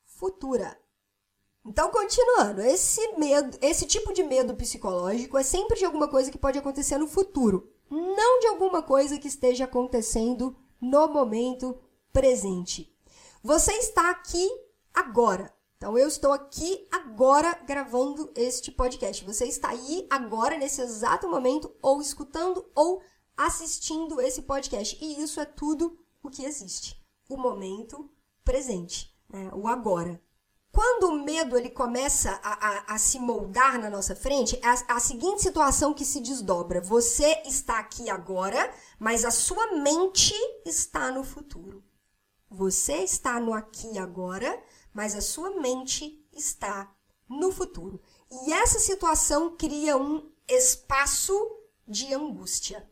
futura. 0.05 0.79
Então, 1.64 1.91
continuando, 1.91 2.61
esse 2.61 3.17
medo, 3.17 3.57
esse 3.62 3.87
tipo 3.87 4.12
de 4.12 4.23
medo 4.23 4.55
psicológico 4.55 5.38
é 5.38 5.43
sempre 5.43 5.79
de 5.79 5.87
alguma 5.87 6.09
coisa 6.09 6.31
que 6.31 6.37
pode 6.37 6.59
acontecer 6.59 6.99
no 6.99 7.09
futuro, 7.09 7.73
não 7.91 8.41
de 8.41 8.49
alguma 8.49 8.83
coisa 8.83 9.17
que 9.17 9.29
esteja 9.29 9.64
acontecendo 9.64 10.55
no 10.79 11.09
momento 11.09 11.81
presente. 12.12 12.95
Você 13.43 13.73
está 13.73 14.11
aqui 14.11 14.47
agora. 14.93 15.55
Então, 15.79 15.97
eu 15.97 16.07
estou 16.07 16.33
aqui 16.33 16.87
agora 16.93 17.59
gravando 17.67 18.31
este 18.37 18.71
podcast. 18.71 19.25
Você 19.25 19.47
está 19.47 19.71
aí 19.71 20.07
agora, 20.11 20.59
nesse 20.59 20.83
exato 20.83 21.31
momento, 21.31 21.75
ou 21.81 22.02
escutando 22.02 22.62
ou 22.75 23.00
assistindo 23.37 24.21
esse 24.21 24.43
podcast. 24.43 24.99
E 25.01 25.23
isso 25.23 25.41
é 25.41 25.45
tudo 25.45 25.99
o 26.23 26.31
que 26.31 26.45
existe. 26.45 27.01
O 27.29 27.37
momento 27.37 28.11
presente, 28.45 29.15
né? 29.29 29.51
o 29.55 29.67
agora. 29.67 30.21
Quando 30.73 31.09
o 31.09 31.23
medo 31.23 31.55
ele 31.57 31.69
começa 31.69 32.41
a, 32.43 32.69
a, 32.69 32.95
a 32.95 32.99
se 32.99 33.19
moldar 33.19 33.79
na 33.79 33.91
nossa 33.91 34.17
frente, 34.17 34.59
é 34.62 34.67
a, 34.67 34.97
a 34.97 35.01
seguinte 35.01 35.43
situação 35.43 35.93
que 35.93 36.05
se 36.05 36.19
desdobra. 36.19 36.81
Você 36.81 37.43
está 37.45 37.79
aqui 37.79 38.09
agora, 38.09 38.75
mas 38.99 39.23
a 39.25 39.31
sua 39.31 39.77
mente 39.77 40.35
está 40.65 41.12
no 41.12 41.23
futuro. 41.23 41.85
Você 42.49 42.99
está 42.99 43.39
no 43.39 43.53
aqui 43.53 43.99
agora, 43.99 44.62
mas 44.95 45.15
a 45.15 45.21
sua 45.21 45.61
mente 45.61 46.27
está 46.33 46.91
no 47.29 47.53
futuro. 47.53 48.01
E 48.31 48.53
essa 48.53 48.79
situação 48.79 49.55
cria 49.57 49.97
um 49.97 50.31
espaço 50.49 51.35
de 51.87 52.15
angústia. 52.15 52.91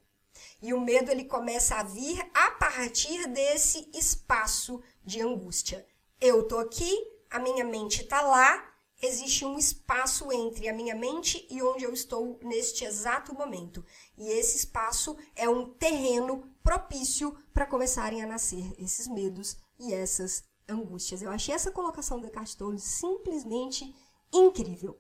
E 0.62 0.74
o 0.74 0.80
medo 0.80 1.10
ele 1.10 1.24
começa 1.24 1.76
a 1.76 1.82
vir 1.82 2.20
a 2.34 2.50
partir 2.52 3.26
desse 3.28 3.90
espaço 3.94 4.82
de 5.04 5.20
angústia. 5.20 5.86
Eu 6.20 6.46
tô 6.46 6.58
aqui, 6.58 6.92
a 7.30 7.38
minha 7.38 7.64
mente 7.64 8.02
está 8.02 8.20
lá, 8.20 8.70
existe 9.02 9.44
um 9.44 9.58
espaço 9.58 10.30
entre 10.32 10.68
a 10.68 10.72
minha 10.72 10.94
mente 10.94 11.46
e 11.50 11.62
onde 11.62 11.84
eu 11.84 11.92
estou 11.92 12.38
neste 12.42 12.84
exato 12.84 13.34
momento. 13.34 13.84
E 14.18 14.28
esse 14.28 14.58
espaço 14.58 15.16
é 15.34 15.48
um 15.48 15.70
terreno 15.72 16.44
propício 16.62 17.36
para 17.54 17.66
começarem 17.66 18.22
a 18.22 18.26
nascer 18.26 18.74
esses 18.78 19.08
medos 19.08 19.56
e 19.78 19.94
essas 19.94 20.44
angústias. 20.68 21.22
Eu 21.22 21.30
achei 21.30 21.54
essa 21.54 21.70
colocação 21.70 22.20
do 22.20 22.30
Tolle 22.56 22.78
simplesmente 22.78 23.94
incrível. 24.32 24.98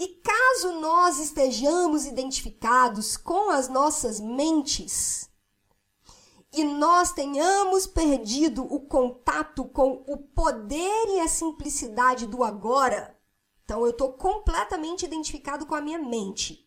E 0.00 0.08
caso 0.08 0.80
nós 0.80 1.18
estejamos 1.18 2.06
identificados 2.06 3.18
com 3.18 3.50
as 3.50 3.68
nossas 3.68 4.18
mentes, 4.18 5.28
e 6.50 6.64
nós 6.64 7.12
tenhamos 7.12 7.86
perdido 7.86 8.64
o 8.64 8.80
contato 8.80 9.62
com 9.66 10.02
o 10.08 10.16
poder 10.16 11.08
e 11.10 11.20
a 11.20 11.28
simplicidade 11.28 12.26
do 12.26 12.42
agora, 12.42 13.14
então 13.62 13.84
eu 13.84 13.90
estou 13.90 14.14
completamente 14.14 15.04
identificado 15.04 15.66
com 15.66 15.74
a 15.74 15.82
minha 15.82 15.98
mente. 15.98 16.66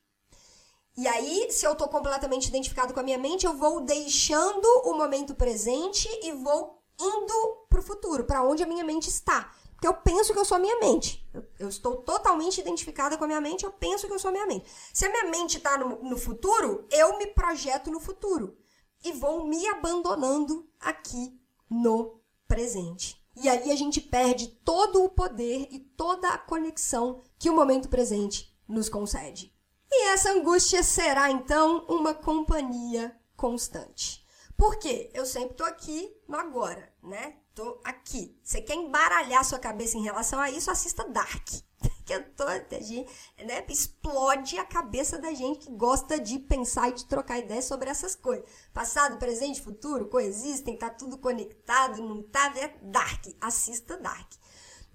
E 0.96 1.08
aí, 1.08 1.52
se 1.52 1.66
eu 1.66 1.72
estou 1.72 1.88
completamente 1.88 2.50
identificado 2.50 2.94
com 2.94 3.00
a 3.00 3.04
minha 3.04 3.18
mente, 3.18 3.48
eu 3.48 3.58
vou 3.58 3.82
deixando 3.82 4.64
o 4.86 4.94
momento 4.94 5.34
presente 5.34 6.08
e 6.22 6.34
vou 6.34 6.84
indo 7.02 7.66
para 7.68 7.80
o 7.80 7.84
futuro, 7.84 8.26
para 8.26 8.44
onde 8.44 8.62
a 8.62 8.68
minha 8.68 8.84
mente 8.84 9.10
está. 9.10 9.52
Porque 9.84 9.88
eu 9.88 10.02
penso 10.02 10.32
que 10.32 10.40
eu 10.40 10.46
sou 10.46 10.56
a 10.56 10.62
minha 10.62 10.80
mente. 10.80 11.28
Eu, 11.34 11.44
eu, 11.60 11.68
estou 11.68 11.98
totalmente 11.98 12.62
identificada 12.62 13.18
com 13.18 13.26
a 13.26 13.28
minha 13.28 13.42
mente, 13.42 13.66
eu 13.66 13.72
penso 13.72 14.08
que 14.08 14.14
eu 14.14 14.20
sou 14.20 14.30
a 14.30 14.32
minha 14.32 14.46
mente. 14.46 14.66
Se 14.94 15.06
a 15.06 15.10
minha 15.10 15.26
mente 15.26 15.58
está 15.58 15.78
no, 15.78 16.02
no 16.02 16.18
futuro, 16.18 16.88
eu 16.90 17.18
me 17.18 17.28
projeto 17.28 17.92
no 17.92 18.00
futuro 18.00 18.58
e 19.04 19.12
vou 19.12 19.46
me 19.46 19.68
abandonando 19.68 20.66
aqui 20.80 21.38
no 21.70 22.22
presente. 22.48 23.22
E 23.36 23.50
aí 23.50 23.74
a 23.74 23.76
gente 23.76 24.00
perde 24.00 24.48
todo 24.64 25.04
o 25.04 25.10
poder 25.10 25.68
e 25.70 25.80
toda 25.80 26.30
a 26.30 26.38
conexão 26.38 27.22
que 27.38 27.50
o 27.50 27.56
momento 27.56 27.90
presente 27.90 28.58
nos 28.66 28.88
concede. 28.88 29.54
E 29.92 30.06
essa 30.12 30.32
angústia 30.32 30.82
será 30.82 31.30
então 31.30 31.86
uma 31.90 32.14
companhia 32.14 33.14
constante. 33.36 34.23
Por 34.64 34.78
quê? 34.78 35.10
Eu 35.14 35.26
sempre 35.26 35.52
estou 35.52 35.68
aqui 35.68 36.16
no 36.26 36.38
agora, 36.38 36.90
né? 37.04 37.36
Tô 37.54 37.82
aqui. 37.84 38.40
Você 38.42 38.62
quer 38.62 38.76
embaralhar 38.76 39.44
sua 39.44 39.60
cabeça 39.60 39.98
em 39.98 40.04
relação 40.04 40.40
a 40.40 40.50
isso? 40.50 40.72
Assista 40.72 41.04
Dark 41.10 41.46
que 42.06 42.14
eu 42.14 42.24
tô, 42.34 42.46
né, 42.46 43.66
explode 43.68 44.58
a 44.58 44.64
cabeça 44.64 45.20
da 45.20 45.34
gente 45.34 45.66
que 45.66 45.72
gosta 45.74 46.18
de 46.18 46.40
pensar 46.40 46.88
e 46.88 46.94
de 46.94 47.06
trocar 47.06 47.40
ideias 47.40 47.66
sobre 47.66 47.90
essas 47.90 48.16
coisas. 48.16 48.50
Passado, 48.74 49.18
presente, 49.18 49.62
futuro, 49.62 50.08
coexistem, 50.08 50.78
tá 50.78 50.90
tudo 50.90 51.18
conectado, 51.18 52.02
não 52.02 52.24
tá, 52.24 52.54
é 52.56 52.74
dark. 52.84 53.26
Assista 53.42 53.98
Dark. 53.98 54.32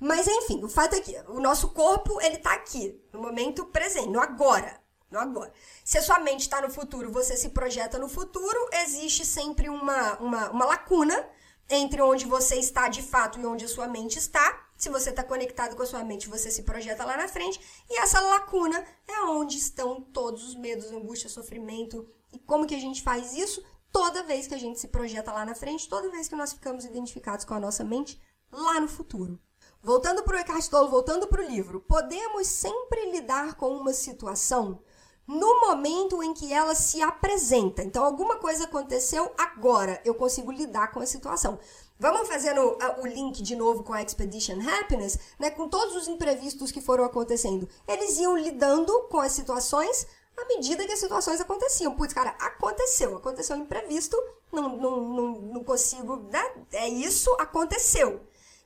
Mas 0.01 0.27
enfim, 0.27 0.65
o 0.65 0.69
fato 0.71 0.95
é 0.95 1.01
que 1.03 1.15
o 1.29 1.41
nosso 1.41 1.75
corpo, 1.75 2.19
ele 2.23 2.39
tá 2.39 2.55
aqui, 2.55 2.99
no 3.13 3.21
momento 3.21 3.67
presente, 3.67 4.09
no 4.09 4.19
agora. 4.19 4.88
No 5.11 5.19
agora. 5.19 5.53
Se 5.85 5.97
a 5.97 6.03
sua 6.03 6.19
mente 6.19 6.43
está 6.43 6.61
no 6.61 6.71
futuro, 6.71 7.11
você 7.11 7.37
se 7.37 7.51
projeta 7.51 7.99
no 7.99 8.09
futuro, 8.09 8.69
existe 8.85 9.25
sempre 9.25 9.69
uma, 9.69 10.19
uma, 10.19 10.51
uma 10.51 10.65
lacuna 10.67 11.27
entre 11.71 12.01
onde 12.01 12.27
você 12.27 12.57
está 12.57 12.89
de 12.89 13.03
fato 13.03 13.39
e 13.39 13.47
onde 13.47 13.65
a 13.65 13.69
sua 13.69 13.89
mente 13.89 14.19
está. 14.19 14.67
Se 14.77 14.89
você 14.89 15.11
está 15.11 15.23
conectado 15.23 15.77
com 15.77 15.83
a 15.83 15.87
sua 15.87 16.05
mente, 16.05 16.29
você 16.29 16.51
se 16.51 16.63
projeta 16.63 17.05
lá 17.05 17.17
na 17.17 17.29
frente. 17.29 17.61
E 17.91 17.99
essa 18.01 18.21
lacuna 18.21 18.85
é 19.07 19.23
onde 19.23 19.59
estão 19.59 20.01
todos 20.01 20.47
os 20.47 20.55
medos, 20.55 20.93
angústia, 20.93 21.29
sofrimento. 21.29 22.09
E 22.33 22.39
como 22.39 22.67
que 22.67 22.75
a 22.75 22.81
gente 22.81 23.03
faz 23.03 23.35
isso? 23.35 23.63
Toda 23.91 24.23
vez 24.23 24.47
que 24.47 24.55
a 24.55 24.59
gente 24.59 24.79
se 24.79 24.89
projeta 24.89 25.33
lá 25.33 25.45
na 25.45 25.55
frente, 25.55 25.89
toda 25.89 26.11
vez 26.11 26.29
que 26.29 26.37
nós 26.37 26.53
ficamos 26.53 26.85
identificados 26.85 27.45
com 27.45 27.55
a 27.55 27.61
nossa 27.61 27.83
mente 27.83 28.21
lá 28.53 28.81
no 28.81 28.89
futuro. 28.89 29.41
Voltando 29.83 30.23
para 30.23 30.37
o 30.37 30.41
Eckhart 30.41 30.69
Tolle, 30.69 30.91
voltando 30.91 31.27
para 31.27 31.43
o 31.43 31.49
livro, 31.49 31.81
podemos 31.81 32.47
sempre 32.47 33.11
lidar 33.13 33.55
com 33.55 33.71
uma 33.77 33.93
situação 33.93 34.83
no 35.29 35.61
momento 35.61 36.23
em 36.23 36.33
que 36.33 36.51
ela 36.51 36.75
se 36.75 37.03
apresenta. 37.03 37.83
Então, 37.83 38.03
alguma 38.03 38.37
coisa 38.37 38.65
aconteceu 38.65 39.31
agora, 39.37 40.01
eu 40.03 40.15
consigo 40.15 40.51
lidar 40.51 40.91
com 40.91 41.01
a 41.01 41.07
situação. 41.07 41.59
Vamos 42.01 42.27
fazendo 42.27 42.79
o 43.03 43.07
link 43.07 43.43
de 43.43 43.55
novo 43.55 43.83
com 43.83 43.93
a 43.93 44.03
Expedition 44.03 44.59
Happiness, 44.67 45.19
né? 45.39 45.51
Com 45.51 45.69
todos 45.69 45.95
os 45.97 46.09
imprevistos 46.09 46.73
que 46.73 46.81
foram 46.81 47.05
acontecendo. 47.05 47.69
Eles 47.87 48.17
iam 48.19 48.39
lidando 48.39 48.93
com 49.11 49.21
as 49.21 49.33
situações 49.33 50.07
à 50.37 50.45
medida 50.47 50.87
que 50.87 50.93
as 50.93 51.01
situações 51.01 51.41
aconteciam. 51.41 51.95
Putz, 51.95 52.15
cara, 52.15 52.31
aconteceu, 52.41 53.17
aconteceu 53.17 53.57
imprevisto, 53.57 54.17
não, 54.53 54.77
não, 54.77 55.01
não, 55.01 55.29
não 55.41 55.65
consigo, 55.65 56.17
né? 56.31 56.43
É 56.73 56.89
isso, 56.89 57.31
aconteceu. 57.39 58.21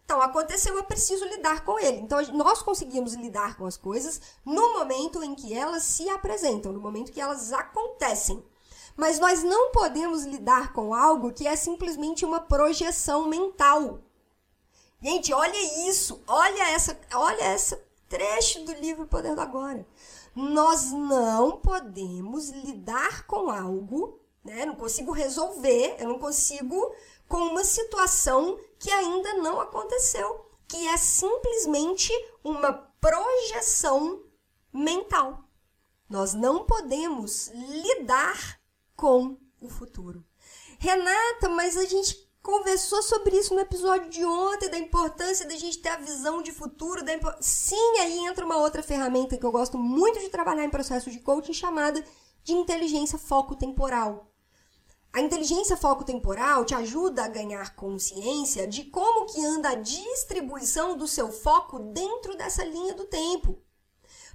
Então, 0.05 0.21
aconteceu, 0.21 0.77
eu 0.77 0.85
preciso 0.85 1.25
lidar 1.25 1.65
com 1.65 1.79
ele. 1.79 1.99
Então, 1.99 2.21
nós 2.33 2.61
conseguimos 2.61 3.15
lidar 3.15 3.57
com 3.57 3.67
as 3.67 3.77
coisas 3.77 4.21
no 4.45 4.75
momento 4.75 5.23
em 5.23 5.35
que 5.35 5.55
elas 5.55 5.83
se 5.85 6.09
apresentam, 6.09 6.73
no 6.73 6.81
momento 6.81 7.13
que 7.13 7.21
elas 7.21 7.53
acontecem. 7.53 8.45
Mas 8.97 9.19
nós 9.19 9.43
não 9.43 9.71
podemos 9.71 10.25
lidar 10.25 10.73
com 10.73 10.95
algo 10.95 11.33
que 11.33 11.47
é 11.47 11.57
simplesmente 11.57 12.25
uma 12.25 12.41
projeção 12.41 13.27
mental. 13.27 14.01
Gente, 15.01 15.33
olha 15.33 15.89
isso, 15.89 16.23
olha 16.27 16.71
essa, 16.71 16.99
olha 17.15 17.43
essa 17.43 17.83
trecho 18.09 18.63
do 18.65 18.73
livro 18.75 19.07
Poder 19.07 19.35
do 19.35 19.41
Agora. 19.41 19.87
Nós 20.35 20.93
não 20.93 21.53
podemos 21.53 22.51
lidar 22.51 23.27
com 23.27 23.51
algo, 23.51 24.21
né? 24.45 24.67
Não 24.67 24.75
consigo 24.75 25.13
resolver, 25.13 25.97
eu 25.99 26.09
não 26.09 26.19
consigo 26.19 26.95
com 27.33 27.39
uma 27.47 27.65
situação 27.65 28.61
que 28.79 28.91
ainda 28.91 29.33
não 29.39 29.59
aconteceu, 29.59 30.51
que 30.69 30.87
é 30.87 30.99
simplesmente 30.99 32.13
uma 32.45 32.75
projeção 33.01 34.23
mental. 34.71 35.43
Nós 36.11 36.35
não 36.35 36.67
podemos 36.67 37.49
lidar 37.55 38.61
com 38.95 39.39
o 39.63 39.71
futuro. 39.71 40.23
Renata, 40.79 41.49
mas 41.49 41.79
a 41.79 41.87
gente 41.87 42.15
conversou 42.43 43.03
sobre 43.03 43.39
isso 43.39 43.55
no 43.55 43.61
episódio 43.61 44.11
de 44.11 44.23
ontem, 44.27 44.69
da 44.69 44.77
importância 44.77 45.49
da 45.49 45.57
gente 45.57 45.79
ter 45.79 45.89
a 45.89 45.97
visão 45.97 46.43
de 46.43 46.53
futuro. 46.53 47.03
Da 47.03 47.15
impo... 47.15 47.33
Sim, 47.41 47.99
aí 47.99 48.27
entra 48.27 48.45
uma 48.45 48.59
outra 48.59 48.83
ferramenta 48.83 49.39
que 49.39 49.47
eu 49.47 49.53
gosto 49.53 49.79
muito 49.79 50.21
de 50.21 50.29
trabalhar 50.29 50.65
em 50.65 50.71
processo 50.71 51.11
de 51.11 51.21
coaching, 51.21 51.55
chamada 51.55 52.05
de 52.45 52.53
inteligência 52.53 53.17
foco-temporal. 53.17 54.32
A 55.15 55.21
inteligência 55.21 55.77
foco-temporal 55.77 56.65
te 56.65 56.75
ajuda 56.75 57.25
a 57.25 57.29
ganhar 57.29 57.77
consciência 57.77 58.67
de 58.67 58.85
como 58.85 59.27
que 59.27 59.45
anda 59.45 59.69
a 59.69 59.75
distribuição 59.75 60.97
do 60.97 61.07
seu 61.07 61.31
foco 61.31 61.79
dentro 61.79 62.35
dessa 62.35 62.65
linha 62.65 62.95
do 62.95 63.05
tempo. 63.05 63.59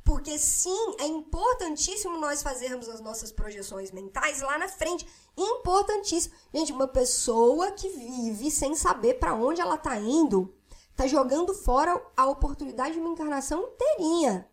Porque 0.03 0.38
sim, 0.38 0.96
é 1.00 1.07
importantíssimo 1.07 2.19
nós 2.19 2.43
fazermos 2.43 2.88
as 2.88 3.01
nossas 3.01 3.31
projeções 3.31 3.89
mentais 3.91 4.39
lá 4.41 4.55
na 4.60 4.67
frente. 4.67 5.07
Importantíssimo. 5.36 6.36
Gente, 6.53 6.72
uma 6.72 6.88
pessoa 6.88 7.72
que 7.72 7.89
vive 7.89 8.51
sem 8.51 8.75
saber 8.75 9.15
para 9.15 9.34
onde 9.34 9.60
ela 9.60 9.75
está 9.75 9.98
indo, 10.00 10.55
tá 10.96 11.07
jogando 11.07 11.55
fora 11.55 12.00
a 12.15 12.27
oportunidade 12.27 12.93
de 12.93 13.00
uma 13.00 13.10
encarnação 13.10 13.63
inteirinha. 13.63 14.48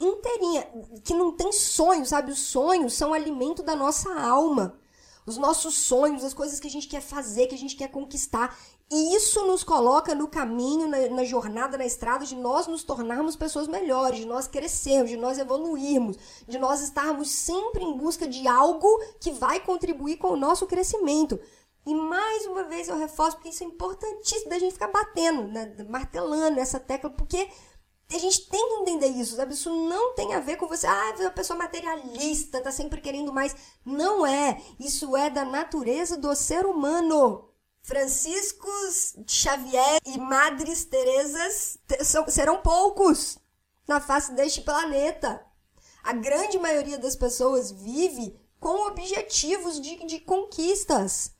Inteirinha. 0.00 0.66
Que 1.04 1.12
não 1.12 1.32
tem 1.32 1.52
sonho, 1.52 2.06
sabe? 2.06 2.32
Os 2.32 2.38
sonhos 2.38 2.94
são 2.94 3.12
alimento 3.12 3.62
da 3.62 3.76
nossa 3.76 4.18
alma 4.18 4.80
os 5.28 5.36
nossos 5.36 5.74
sonhos, 5.74 6.24
as 6.24 6.32
coisas 6.32 6.58
que 6.58 6.66
a 6.66 6.70
gente 6.70 6.88
quer 6.88 7.02
fazer, 7.02 7.46
que 7.46 7.54
a 7.54 7.58
gente 7.58 7.76
quer 7.76 7.88
conquistar. 7.88 8.56
E 8.90 9.14
isso 9.14 9.46
nos 9.46 9.62
coloca 9.62 10.14
no 10.14 10.26
caminho, 10.26 10.88
na, 10.88 11.08
na, 11.08 11.24
jornada, 11.24 11.76
na 11.76 11.84
estrada 11.84 12.24
de 12.24 12.34
nós 12.34 12.66
nos 12.66 12.82
tornarmos 12.82 13.36
pessoas 13.36 13.68
melhores, 13.68 14.20
de 14.20 14.24
nós 14.24 14.46
crescermos, 14.46 15.10
de 15.10 15.16
nós 15.16 15.38
evoluirmos, 15.38 16.16
de 16.48 16.58
nós 16.58 16.80
estarmos 16.80 17.30
sempre 17.30 17.84
em 17.84 17.96
busca 17.96 18.26
de 18.26 18.48
algo 18.48 18.88
que 19.20 19.30
vai 19.30 19.60
contribuir 19.60 20.16
com 20.16 20.28
o 20.28 20.36
nosso 20.36 20.66
crescimento. 20.66 21.38
E 21.84 21.94
mais 21.94 22.46
uma 22.46 22.64
vez 22.64 22.88
eu 22.88 22.98
reforço, 22.98 23.36
porque 23.36 23.50
isso 23.50 23.62
é 23.62 23.66
importantíssimo 23.66 24.50
da 24.50 24.58
gente 24.58 24.72
ficar 24.72 24.88
batendo, 24.88 25.44
né, 25.48 25.74
martelando 25.88 26.60
essa 26.60 26.80
tecla, 26.80 27.10
porque 27.10 27.48
a 28.16 28.18
gente 28.18 28.48
tem 28.48 28.68
que 28.68 28.74
entender 28.80 29.08
isso, 29.08 29.36
sabe? 29.36 29.52
Isso 29.52 29.70
não 29.70 30.14
tem 30.14 30.34
a 30.34 30.40
ver 30.40 30.56
com 30.56 30.66
você, 30.66 30.86
ah, 30.86 31.14
é 31.18 31.22
uma 31.22 31.30
pessoa 31.30 31.58
materialista, 31.58 32.62
tá 32.62 32.72
sempre 32.72 33.00
querendo 33.00 33.32
mais. 33.32 33.54
Não 33.84 34.26
é. 34.26 34.62
Isso 34.80 35.16
é 35.16 35.28
da 35.28 35.44
natureza 35.44 36.16
do 36.16 36.34
ser 36.34 36.64
humano. 36.64 37.48
Franciscos 37.82 39.14
Xavier 39.26 39.98
e 40.04 40.18
Madres 40.18 40.84
Terezas 40.84 41.78
serão 42.28 42.58
poucos 42.58 43.38
na 43.86 44.00
face 44.00 44.32
deste 44.32 44.60
planeta. 44.60 45.44
A 46.02 46.12
grande 46.12 46.58
maioria 46.58 46.98
das 46.98 47.16
pessoas 47.16 47.70
vive 47.70 48.38
com 48.60 48.86
objetivos 48.88 49.80
de, 49.80 50.04
de 50.06 50.20
conquistas. 50.20 51.32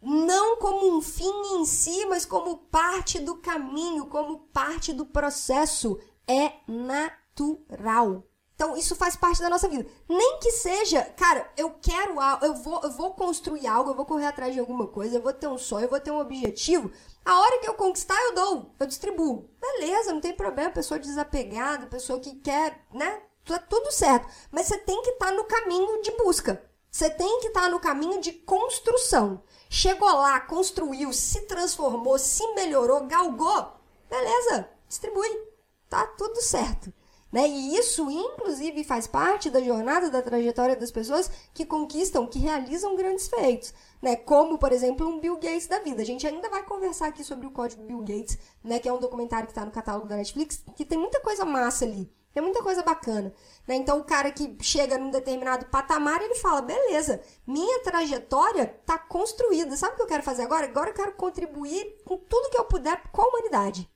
Não 0.00 0.56
como 0.56 0.96
um 0.96 1.00
fim 1.00 1.32
em 1.54 1.64
si, 1.64 2.04
mas 2.06 2.24
como 2.24 2.56
parte 2.56 3.20
do 3.20 3.36
caminho, 3.36 4.06
como 4.06 4.40
parte 4.52 4.92
do 4.92 5.06
processo. 5.06 6.00
É 6.26 6.52
natural. 6.66 8.24
Então, 8.54 8.76
isso 8.76 8.94
faz 8.94 9.16
parte 9.16 9.40
da 9.40 9.50
nossa 9.50 9.68
vida. 9.68 9.84
Nem 10.08 10.38
que 10.38 10.52
seja, 10.52 11.02
cara, 11.16 11.50
eu 11.56 11.74
quero 11.82 12.20
algo, 12.20 12.46
eu 12.46 12.54
vou, 12.54 12.80
eu 12.84 12.92
vou 12.92 13.12
construir 13.14 13.66
algo, 13.66 13.90
eu 13.90 13.94
vou 13.94 14.04
correr 14.04 14.26
atrás 14.26 14.54
de 14.54 14.60
alguma 14.60 14.86
coisa, 14.86 15.16
eu 15.16 15.20
vou 15.22 15.32
ter 15.32 15.48
um 15.48 15.58
sonho, 15.58 15.86
eu 15.86 15.90
vou 15.90 15.98
ter 15.98 16.12
um 16.12 16.20
objetivo. 16.20 16.90
A 17.24 17.40
hora 17.40 17.58
que 17.58 17.68
eu 17.68 17.74
conquistar, 17.74 18.20
eu 18.22 18.34
dou, 18.34 18.70
eu 18.78 18.86
distribuo. 18.86 19.50
Beleza, 19.60 20.12
não 20.12 20.20
tem 20.20 20.32
problema, 20.32 20.70
pessoa 20.70 21.00
desapegada, 21.00 21.86
pessoa 21.86 22.20
que 22.20 22.36
quer, 22.36 22.86
né? 22.92 23.22
Tá 23.44 23.58
tudo 23.58 23.90
certo. 23.90 24.28
Mas 24.52 24.66
você 24.66 24.78
tem 24.78 25.02
que 25.02 25.10
estar 25.10 25.26
tá 25.26 25.32
no 25.32 25.44
caminho 25.44 26.00
de 26.00 26.12
busca. 26.12 26.62
Você 26.88 27.10
tem 27.10 27.40
que 27.40 27.48
estar 27.48 27.62
tá 27.62 27.68
no 27.68 27.80
caminho 27.80 28.20
de 28.20 28.32
construção. 28.32 29.42
Chegou 29.68 30.08
lá, 30.08 30.38
construiu, 30.38 31.12
se 31.12 31.40
transformou, 31.46 32.18
se 32.18 32.46
melhorou, 32.54 33.06
galgou. 33.06 33.72
Beleza, 34.08 34.68
distribui. 34.86 35.51
Tá 35.92 36.06
tudo 36.06 36.40
certo. 36.40 36.90
Né? 37.30 37.46
E 37.46 37.76
isso, 37.76 38.10
inclusive, 38.10 38.82
faz 38.82 39.06
parte 39.06 39.50
da 39.50 39.60
jornada, 39.60 40.08
da 40.08 40.22
trajetória 40.22 40.74
das 40.74 40.90
pessoas 40.90 41.30
que 41.52 41.66
conquistam, 41.66 42.26
que 42.26 42.38
realizam 42.38 42.96
grandes 42.96 43.28
feitos. 43.28 43.74
Né? 44.00 44.16
Como, 44.16 44.56
por 44.56 44.72
exemplo, 44.72 45.06
um 45.06 45.20
Bill 45.20 45.36
Gates 45.36 45.66
da 45.66 45.80
vida. 45.80 46.00
A 46.00 46.04
gente 46.06 46.26
ainda 46.26 46.48
vai 46.48 46.62
conversar 46.62 47.08
aqui 47.08 47.22
sobre 47.22 47.46
o 47.46 47.50
código 47.50 47.82
Bill 47.82 47.98
Gates, 47.98 48.38
né? 48.64 48.78
que 48.78 48.88
é 48.88 48.92
um 48.92 48.98
documentário 48.98 49.44
que 49.44 49.50
está 49.50 49.66
no 49.66 49.70
catálogo 49.70 50.08
da 50.08 50.16
Netflix, 50.16 50.64
que 50.74 50.86
tem 50.86 50.96
muita 50.96 51.20
coisa 51.20 51.44
massa 51.44 51.84
ali. 51.84 52.10
Tem 52.32 52.42
muita 52.42 52.62
coisa 52.62 52.82
bacana. 52.82 53.30
Né? 53.68 53.74
Então, 53.74 53.98
o 53.98 54.04
cara 54.04 54.30
que 54.30 54.56
chega 54.62 54.96
num 54.96 55.10
determinado 55.10 55.66
patamar, 55.66 56.22
ele 56.22 56.36
fala: 56.36 56.62
beleza, 56.62 57.20
minha 57.46 57.80
trajetória 57.80 58.74
está 58.80 58.96
construída. 58.96 59.76
Sabe 59.76 59.92
o 59.92 59.96
que 59.96 60.02
eu 60.04 60.06
quero 60.06 60.22
fazer 60.22 60.44
agora? 60.44 60.64
Agora 60.64 60.88
eu 60.88 60.94
quero 60.94 61.12
contribuir 61.12 61.98
com 62.02 62.16
tudo 62.16 62.48
que 62.48 62.56
eu 62.56 62.64
puder 62.64 63.02
com 63.12 63.20
a 63.20 63.28
humanidade 63.28 63.91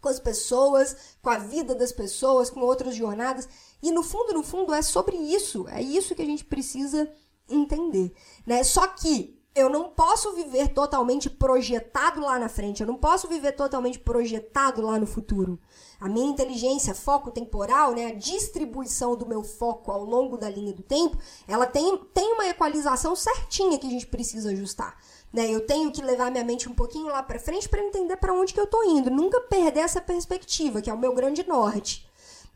com 0.00 0.08
as 0.08 0.20
pessoas, 0.20 0.96
com 1.22 1.30
a 1.30 1.38
vida 1.38 1.74
das 1.74 1.92
pessoas, 1.92 2.50
com 2.50 2.60
outras 2.60 2.94
jornadas. 2.94 3.48
E 3.82 3.90
no 3.90 4.02
fundo, 4.02 4.32
no 4.32 4.42
fundo, 4.42 4.72
é 4.72 4.82
sobre 4.82 5.16
isso. 5.16 5.66
É 5.68 5.82
isso 5.82 6.14
que 6.14 6.22
a 6.22 6.26
gente 6.26 6.44
precisa 6.44 7.10
entender. 7.48 8.12
Né? 8.46 8.62
Só 8.62 8.86
que 8.86 9.38
eu 9.58 9.68
não 9.68 9.88
posso 9.88 10.32
viver 10.34 10.68
totalmente 10.68 11.28
projetado 11.28 12.20
lá 12.20 12.38
na 12.38 12.48
frente, 12.48 12.80
eu 12.80 12.86
não 12.86 12.96
posso 12.96 13.26
viver 13.26 13.52
totalmente 13.52 13.98
projetado 13.98 14.80
lá 14.80 14.98
no 14.98 15.06
futuro. 15.06 15.58
A 16.00 16.08
minha 16.08 16.30
inteligência, 16.30 16.94
foco 16.94 17.32
temporal, 17.32 17.92
né, 17.92 18.06
a 18.06 18.14
distribuição 18.14 19.16
do 19.16 19.26
meu 19.26 19.42
foco 19.42 19.90
ao 19.90 20.04
longo 20.04 20.38
da 20.38 20.48
linha 20.48 20.72
do 20.72 20.82
tempo, 20.82 21.18
ela 21.48 21.66
tem, 21.66 21.98
tem 22.14 22.34
uma 22.34 22.46
equalização 22.46 23.16
certinha 23.16 23.78
que 23.78 23.86
a 23.86 23.90
gente 23.90 24.06
precisa 24.06 24.50
ajustar. 24.50 24.96
Né? 25.32 25.50
Eu 25.50 25.66
tenho 25.66 25.92
que 25.92 26.02
levar 26.02 26.30
minha 26.30 26.44
mente 26.44 26.68
um 26.68 26.74
pouquinho 26.74 27.08
lá 27.08 27.22
para 27.22 27.38
frente 27.38 27.68
para 27.68 27.82
entender 27.82 28.16
para 28.16 28.32
onde 28.32 28.54
que 28.54 28.60
eu 28.60 28.66
tô 28.66 28.82
indo, 28.84 29.10
nunca 29.10 29.40
perder 29.42 29.80
essa 29.80 30.00
perspectiva, 30.00 30.80
que 30.80 30.88
é 30.88 30.94
o 30.94 30.98
meu 30.98 31.14
grande 31.14 31.46
norte. 31.46 32.07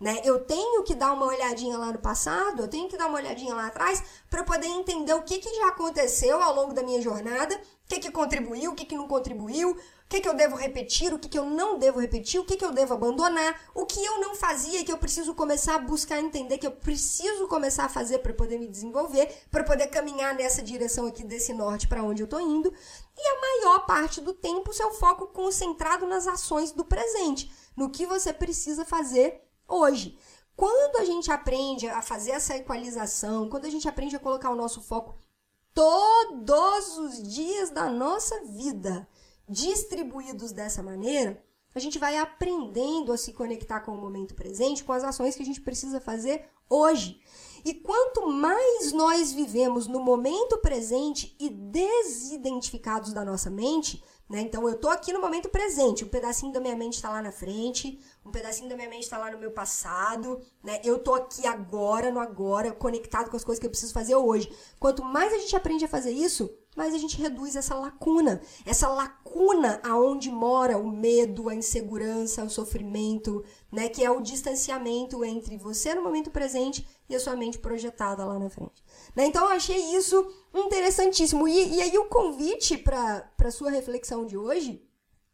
Né? 0.03 0.21
Eu 0.25 0.41
tenho 0.41 0.83
que 0.83 0.97
dar 0.97 1.13
uma 1.13 1.27
olhadinha 1.27 1.79
lá 1.79 1.93
no 1.93 1.99
passado, 2.01 2.63
eu 2.63 2.69
tenho 2.69 2.89
que 2.89 2.97
dar 2.97 3.07
uma 3.07 3.19
olhadinha 3.19 3.55
lá 3.55 3.69
atrás 3.69 4.03
para 4.29 4.43
poder 4.43 4.67
entender 4.67 5.15
o 5.15 5.23
que, 5.23 5.39
que 5.39 5.55
já 5.55 5.69
aconteceu 5.69 6.43
ao 6.43 6.53
longo 6.57 6.75
da 6.75 6.83
minha 6.83 7.01
jornada, 7.01 7.55
o 7.55 7.89
que, 7.89 8.01
que 8.01 8.11
contribuiu, 8.11 8.73
o 8.73 8.75
que, 8.75 8.85
que 8.85 8.97
não 8.97 9.07
contribuiu, 9.07 9.77
que, 10.09 10.21
que 10.21 10.29
eu 10.29 10.35
devo 10.35 10.57
repetir, 10.57 11.15
o 11.15 11.21
que, 11.21 11.29
que 11.29 11.39
eu 11.39 11.47
não 11.47 11.79
devo 11.79 12.01
repetir, 12.01 12.41
o 12.41 12.45
que, 12.45 12.57
que 12.57 12.65
eu 12.65 12.73
devo 12.73 12.95
abandonar, 12.95 13.59
o 13.75 13.87
que 13.87 14.05
eu 14.05 14.21
não 14.21 14.35
fazia 14.35 14.85
que 14.85 14.93
eu 14.93 14.99
preciso 14.99 15.35
começar 15.35 15.77
a 15.77 15.79
buscar 15.79 16.19
entender, 16.19 16.59
que 16.59 16.67
eu 16.67 16.73
preciso 16.73 17.47
começar 17.47 17.85
a 17.85 17.89
fazer 17.89 18.19
para 18.19 18.35
poder 18.35 18.59
me 18.59 18.67
desenvolver, 18.67 19.33
para 19.53 19.63
poder 19.63 19.87
caminhar 19.87 20.35
nessa 20.35 20.61
direção 20.61 21.07
aqui 21.07 21.23
desse 21.23 21.55
norte 21.55 21.87
para 21.87 22.03
onde 22.03 22.23
eu 22.23 22.27
estou 22.27 22.41
indo. 22.41 22.75
E 23.17 23.29
a 23.29 23.41
maior 23.41 23.87
parte 23.87 24.21
do 24.21 24.35
tempo, 24.35 24.75
seu 24.75 24.93
foco 24.95 25.29
concentrado 25.29 26.09
nas 26.09 26.27
ações 26.27 26.73
do 26.73 26.85
presente, 26.85 27.51
no 27.77 27.89
que 27.89 28.05
você 28.05 28.33
precisa 28.33 28.85
fazer 28.85 29.41
hoje. 29.73 30.19
Quando 30.55 30.97
a 30.99 31.05
gente 31.05 31.31
aprende 31.31 31.89
a 31.89 32.03
fazer 32.03 32.33
essa 32.33 32.57
equalização, 32.57 33.49
quando 33.49 33.65
a 33.65 33.71
gente 33.71 33.89
aprende 33.89 34.15
a 34.15 34.21
colocar 34.21 34.51
o 34.51 34.57
nosso 34.57 34.83
foco 34.83 35.19
todos 35.73 36.99
os 36.99 37.23
dias 37.23 37.71
da 37.71 37.89
nossa 37.89 38.45
vida, 38.45 39.09
distribuídos 39.49 40.53
dessa 40.53 40.83
maneira, 40.83 41.43
a 41.75 41.79
gente 41.79 41.99
vai 41.99 42.19
aprendendo 42.19 43.13
a 43.13 43.17
se 43.17 43.33
conectar 43.33 43.81
com 43.81 43.93
o 43.93 44.01
momento 44.01 44.35
presente, 44.35 44.85
com 44.85 44.93
as 44.93 45.03
ações 45.03 45.35
que 45.35 45.43
a 45.43 45.47
gente 45.47 45.63
precisa 45.63 46.01
fazer 46.01 46.45
hoje. 46.69 47.21
E 47.65 47.75
quanto 47.75 48.29
mais 48.29 48.93
nós 48.93 49.33
vivemos 49.33 49.87
no 49.87 50.01
momento 50.01 50.59
presente 50.59 51.35
e 51.41 51.49
desidentificados 51.49 53.13
da 53.13 53.25
nossa 53.25 53.49
mente, 53.49 54.03
né? 54.33 54.41
Então 54.41 54.67
eu 54.67 54.79
tô 54.79 54.89
aqui 54.89 55.13
no 55.13 55.21
momento 55.21 55.51
presente, 55.51 56.07
um 56.07 56.09
pedacinho 56.09 56.55
da 56.55 56.59
minha 56.59 56.75
mente 56.75 56.95
está 56.95 57.11
lá 57.11 57.21
na 57.21 57.31
frente, 57.31 58.01
um 58.25 58.31
pedacinho 58.31 58.67
da 58.67 58.75
minha 58.75 58.89
mente 58.89 59.03
está 59.03 59.19
lá 59.19 59.31
no 59.31 59.37
meu 59.37 59.51
passado, 59.51 60.41
né? 60.65 60.81
Eu 60.83 60.99
tô 61.01 61.13
aqui 61.13 61.47
agora, 61.47 62.11
no 62.11 62.19
agora, 62.19 62.73
conectado 62.73 63.29
com 63.29 63.37
as 63.37 63.45
coisas 63.45 63.61
que 63.61 63.67
eu 63.67 63.71
preciso 63.71 63.93
fazer 63.93 64.15
hoje. 64.15 64.51
Quanto 64.81 65.05
mais 65.05 65.35
a 65.35 65.39
gente 65.39 65.55
aprende 65.55 65.85
a 65.85 65.89
fazer 65.89 66.13
isso, 66.13 66.51
mas 66.75 66.95
a 66.95 66.99
gente 66.99 67.21
reduz 67.21 67.57
essa 67.57 67.75
lacuna, 67.75 68.41
essa 68.65 68.89
lacuna 68.89 69.79
aonde 69.85 70.31
mora 70.31 70.79
o 70.79 70.91
medo, 70.91 71.51
a 71.51 71.55
insegurança, 71.55 72.43
o 72.43 72.49
sofrimento, 72.49 73.45
né, 73.71 73.91
que 73.91 74.03
é 74.03 74.11
o 74.11 74.23
distanciamento 74.23 75.23
entre 75.23 75.59
você 75.59 75.95
no 75.95 76.03
momento 76.03 76.31
presente 76.31 76.87
e 77.07 77.15
a 77.15 77.21
sua 77.21 77.37
mente 77.37 77.59
projetada 77.59 78.25
lá 78.25 78.39
na 78.39 78.49
frente. 78.49 78.83
Né? 79.15 79.27
Então 79.27 79.45
eu 79.45 79.51
achei 79.51 79.97
isso 79.97 80.27
interessantíssimo. 80.55 81.47
E, 81.49 81.77
e 81.77 81.83
aí 81.83 81.99
o 81.99 82.07
convite 82.07 82.77
para 82.79 83.29
a 83.39 83.51
sua 83.51 83.71
reflexão 83.71 84.25
de 84.27 84.37
hoje, 84.37 84.83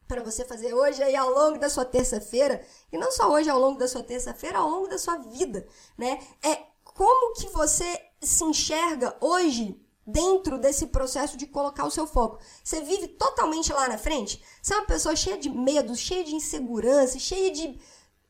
para 0.06 0.22
você 0.22 0.44
fazer 0.44 0.72
hoje 0.74 1.02
aí 1.02 1.14
ao 1.14 1.30
longo 1.30 1.58
da 1.58 1.68
sua 1.68 1.84
terça-feira, 1.84 2.64
e 2.90 2.96
não 2.96 3.10
só 3.10 3.30
hoje 3.30 3.50
ao 3.50 3.58
longo 3.58 3.78
da 3.78 3.86
sua 3.86 4.02
terça-feira, 4.02 4.58
ao 4.58 4.68
longo 4.68 4.88
da 4.88 4.98
sua 4.98 5.16
vida, 5.16 5.66
né? 5.96 6.18
É 6.42 6.62
como 6.82 7.34
que 7.34 7.46
você 7.48 8.00
se 8.20 8.42
enxerga 8.44 9.16
hoje 9.20 9.80
dentro 10.08 10.58
desse 10.58 10.86
processo 10.86 11.36
de 11.36 11.46
colocar 11.46 11.84
o 11.84 11.90
seu 11.90 12.06
foco. 12.06 12.38
Você 12.64 12.80
vive 12.80 13.08
totalmente 13.08 13.70
lá 13.72 13.86
na 13.86 13.98
frente? 13.98 14.42
Você 14.62 14.72
é 14.72 14.78
uma 14.78 14.86
pessoa 14.86 15.14
cheia 15.14 15.36
de 15.36 15.50
medo, 15.50 15.94
cheia 15.94 16.24
de 16.24 16.34
insegurança, 16.34 17.18
cheia 17.18 17.50
de 17.50 17.78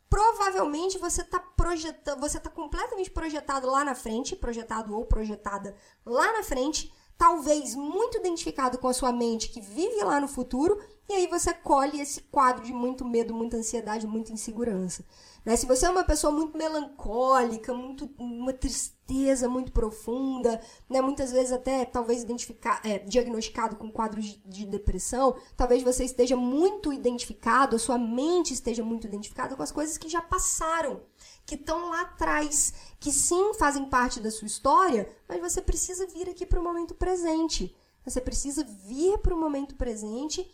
provavelmente 0.09 0.99
você 0.99 1.23
está 1.23 1.39
projetando, 1.39 2.21
você 2.21 2.39
está 2.39 2.51
completamente 2.51 3.11
projetado 3.11 3.67
lá 3.67 3.85
na 3.85 3.95
frente, 3.95 4.37
projetado 4.37 4.97
ou 4.97 5.05
projetada 5.05 5.75
lá 6.05 6.33
na 6.33 6.43
frente, 6.43 6.93
talvez 7.17 7.75
muito 7.75 8.19
identificado 8.19 8.79
com 8.79 8.89
a 8.89 8.95
sua 8.95 9.13
mente 9.13 9.51
que 9.51 9.61
vive 9.61 10.03
lá 10.05 10.21
no 10.21 10.29
futuro, 10.29 10.81
e 11.09 11.13
aí 11.15 11.27
você 11.27 11.53
colhe 11.53 12.01
esse 12.01 12.23
quadro 12.23 12.65
de 12.65 12.73
muito 12.73 13.05
medo, 13.05 13.35
muita 13.35 13.57
ansiedade, 13.57 14.07
muita 14.07 14.33
insegurança. 14.33 15.05
Né? 15.49 15.57
Se 15.57 15.65
você 15.65 15.87
é 15.87 15.91
uma 15.91 16.05
pessoa 16.05 16.31
muito 16.31 16.59
melancólica, 16.59 17.73
muito, 17.73 18.11
uma 18.19 18.53
tristeza 18.53 19.49
muito 19.49 19.73
profunda, 19.73 20.61
né? 20.91 21.01
muitas 21.01 21.33
vezes 21.33 21.53
até 21.53 21.87
talvez 21.87 22.23
identificar, 22.23 22.83
é, 22.85 22.99
diagnosticado 22.99 23.77
com 23.77 23.91
quadros 23.91 24.27
de, 24.27 24.43
de 24.45 24.67
depressão, 24.67 25.39
talvez 25.57 25.83
você 25.83 26.05
esteja 26.05 26.37
muito 26.37 26.93
identificado, 26.93 27.77
a 27.77 27.79
sua 27.79 27.97
mente 27.97 28.53
esteja 28.53 28.85
muito 28.85 29.07
identificada 29.07 29.57
com 29.57 29.63
as 29.63 29.73
coisas 29.73 29.97
que 29.97 30.11
já 30.11 30.21
passaram, 30.21 31.01
que 31.47 31.55
estão 31.55 31.89
lá 31.89 32.03
atrás, 32.03 32.75
que 33.01 33.11
sim 33.11 33.55
fazem 33.55 33.89
parte 33.89 34.21
da 34.21 34.31
sua 34.31 34.45
história, 34.45 35.11
mas 35.27 35.41
você 35.41 35.63
precisa 35.63 36.07
vir 36.07 36.29
aqui 36.29 36.45
para 36.45 36.61
o 36.61 36.63
momento 36.63 36.95
presente. 36.95 37.75
Você 38.05 38.21
precisa 38.21 38.65
vir 38.65 39.17
para 39.19 39.35
o 39.35 39.41
momento 39.41 39.77
presente 39.77 40.47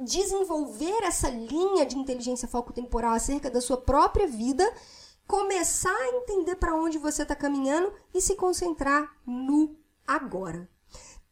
desenvolver 0.00 1.04
essa 1.04 1.28
linha 1.30 1.86
de 1.86 1.96
inteligência 1.96 2.48
foco 2.48 2.72
temporal 2.72 3.12
acerca 3.12 3.50
da 3.50 3.60
sua 3.60 3.76
própria 3.76 4.26
vida, 4.26 4.64
começar 5.26 5.94
a 5.94 6.16
entender 6.16 6.56
para 6.56 6.74
onde 6.74 6.98
você 6.98 7.22
está 7.22 7.36
caminhando 7.36 7.92
e 8.12 8.20
se 8.20 8.34
concentrar 8.34 9.16
no 9.26 9.76
agora. 10.06 10.68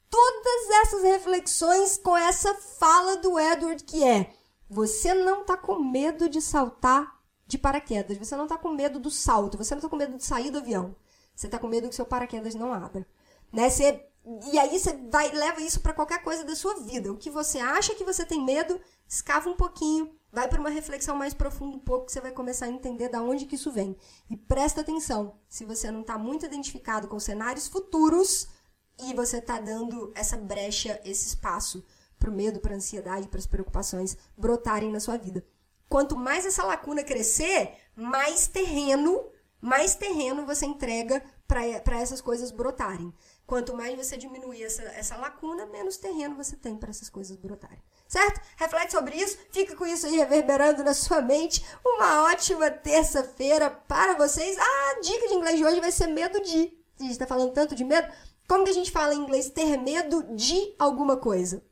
Todas 0.08 0.70
essas 0.82 1.02
reflexões 1.02 1.98
com 1.98 2.16
essa 2.16 2.54
fala 2.54 3.16
do 3.16 3.38
Edward 3.40 3.82
que 3.82 4.04
é: 4.04 4.32
você 4.68 5.12
não 5.12 5.40
está 5.40 5.56
com 5.56 5.78
medo 5.78 6.28
de 6.28 6.40
saltar 6.40 7.16
de 7.46 7.58
paraquedas, 7.58 8.18
você 8.18 8.36
não 8.36 8.44
está 8.44 8.58
com 8.58 8.68
medo 8.70 8.98
do 8.98 9.10
salto, 9.10 9.58
você 9.58 9.74
não 9.74 9.78
está 9.78 9.88
com 9.88 9.96
medo 9.96 10.16
de 10.16 10.24
sair 10.24 10.50
do 10.50 10.58
avião, 10.58 10.94
você 11.34 11.46
está 11.46 11.58
com 11.58 11.68
medo 11.68 11.88
que 11.88 11.94
seu 11.94 12.06
paraquedas 12.06 12.54
não 12.54 12.72
abra. 12.72 13.06
Né? 13.52 13.70
Você 13.70 14.08
e 14.50 14.58
aí 14.58 14.76
você 14.76 14.92
vai 15.08 15.30
leva 15.30 15.60
isso 15.60 15.80
para 15.80 15.94
qualquer 15.94 16.22
coisa 16.22 16.42
da 16.44 16.56
sua 16.56 16.74
vida. 16.80 17.12
O 17.12 17.16
que 17.16 17.30
você 17.30 17.58
acha 17.58 17.94
que 17.94 18.04
você 18.04 18.24
tem 18.24 18.44
medo, 18.44 18.80
escava 19.06 19.48
um 19.48 19.56
pouquinho, 19.56 20.12
vai 20.32 20.48
para 20.48 20.60
uma 20.60 20.68
reflexão 20.68 21.14
mais 21.14 21.32
profunda 21.32 21.76
um 21.76 21.80
pouco, 21.80 22.06
que 22.06 22.12
você 22.12 22.20
vai 22.20 22.32
começar 22.32 22.66
a 22.66 22.70
entender 22.70 23.08
da 23.08 23.22
onde 23.22 23.46
que 23.46 23.54
isso 23.54 23.70
vem. 23.70 23.96
E 24.28 24.36
presta 24.36 24.80
atenção, 24.80 25.38
se 25.48 25.64
você 25.64 25.90
não 25.92 26.00
está 26.00 26.18
muito 26.18 26.44
identificado 26.44 27.06
com 27.06 27.20
cenários 27.20 27.68
futuros 27.68 28.48
e 28.98 29.14
você 29.14 29.38
está 29.38 29.60
dando 29.60 30.12
essa 30.14 30.36
brecha, 30.36 31.00
esse 31.04 31.28
espaço 31.28 31.84
pro 32.18 32.32
medo, 32.32 32.58
pra 32.58 32.74
ansiedade, 32.74 33.28
para 33.28 33.38
as 33.38 33.46
preocupações 33.46 34.16
brotarem 34.36 34.90
na 34.90 34.98
sua 34.98 35.16
vida. 35.16 35.46
Quanto 35.88 36.16
mais 36.16 36.44
essa 36.44 36.64
lacuna 36.64 37.04
crescer, 37.04 37.76
mais 37.94 38.48
terreno, 38.48 39.24
mais 39.60 39.94
terreno 39.94 40.44
você 40.44 40.66
entrega 40.66 41.22
para 41.46 42.00
essas 42.00 42.20
coisas 42.20 42.50
brotarem. 42.50 43.14
Quanto 43.46 43.76
mais 43.76 43.96
você 43.96 44.16
diminuir 44.16 44.64
essa, 44.64 44.82
essa 44.82 45.16
lacuna, 45.16 45.66
menos 45.66 45.96
terreno 45.96 46.34
você 46.34 46.56
tem 46.56 46.76
para 46.76 46.90
essas 46.90 47.08
coisas 47.08 47.36
brotarem. 47.36 47.80
Certo? 48.08 48.40
Reflete 48.56 48.92
sobre 48.92 49.16
isso, 49.16 49.38
fica 49.50 49.76
com 49.76 49.86
isso 49.86 50.06
aí 50.06 50.16
reverberando 50.16 50.82
na 50.82 50.92
sua 50.92 51.20
mente. 51.22 51.64
Uma 51.84 52.24
ótima 52.24 52.70
terça-feira 52.70 53.70
para 53.70 54.14
vocês. 54.14 54.56
Ah, 54.58 54.90
a 54.96 55.00
dica 55.00 55.28
de 55.28 55.34
inglês 55.34 55.58
de 55.58 55.64
hoje 55.64 55.80
vai 55.80 55.92
ser 55.92 56.08
medo 56.08 56.40
de. 56.40 56.76
A 56.98 57.02
gente 57.02 57.12
está 57.12 57.26
falando 57.26 57.52
tanto 57.52 57.74
de 57.74 57.84
medo. 57.84 58.12
Como 58.48 58.64
que 58.64 58.70
a 58.70 58.74
gente 58.74 58.90
fala 58.90 59.14
em 59.14 59.18
inglês 59.18 59.48
ter 59.48 59.76
medo 59.76 60.24
de 60.34 60.74
alguma 60.78 61.16
coisa? 61.16 61.62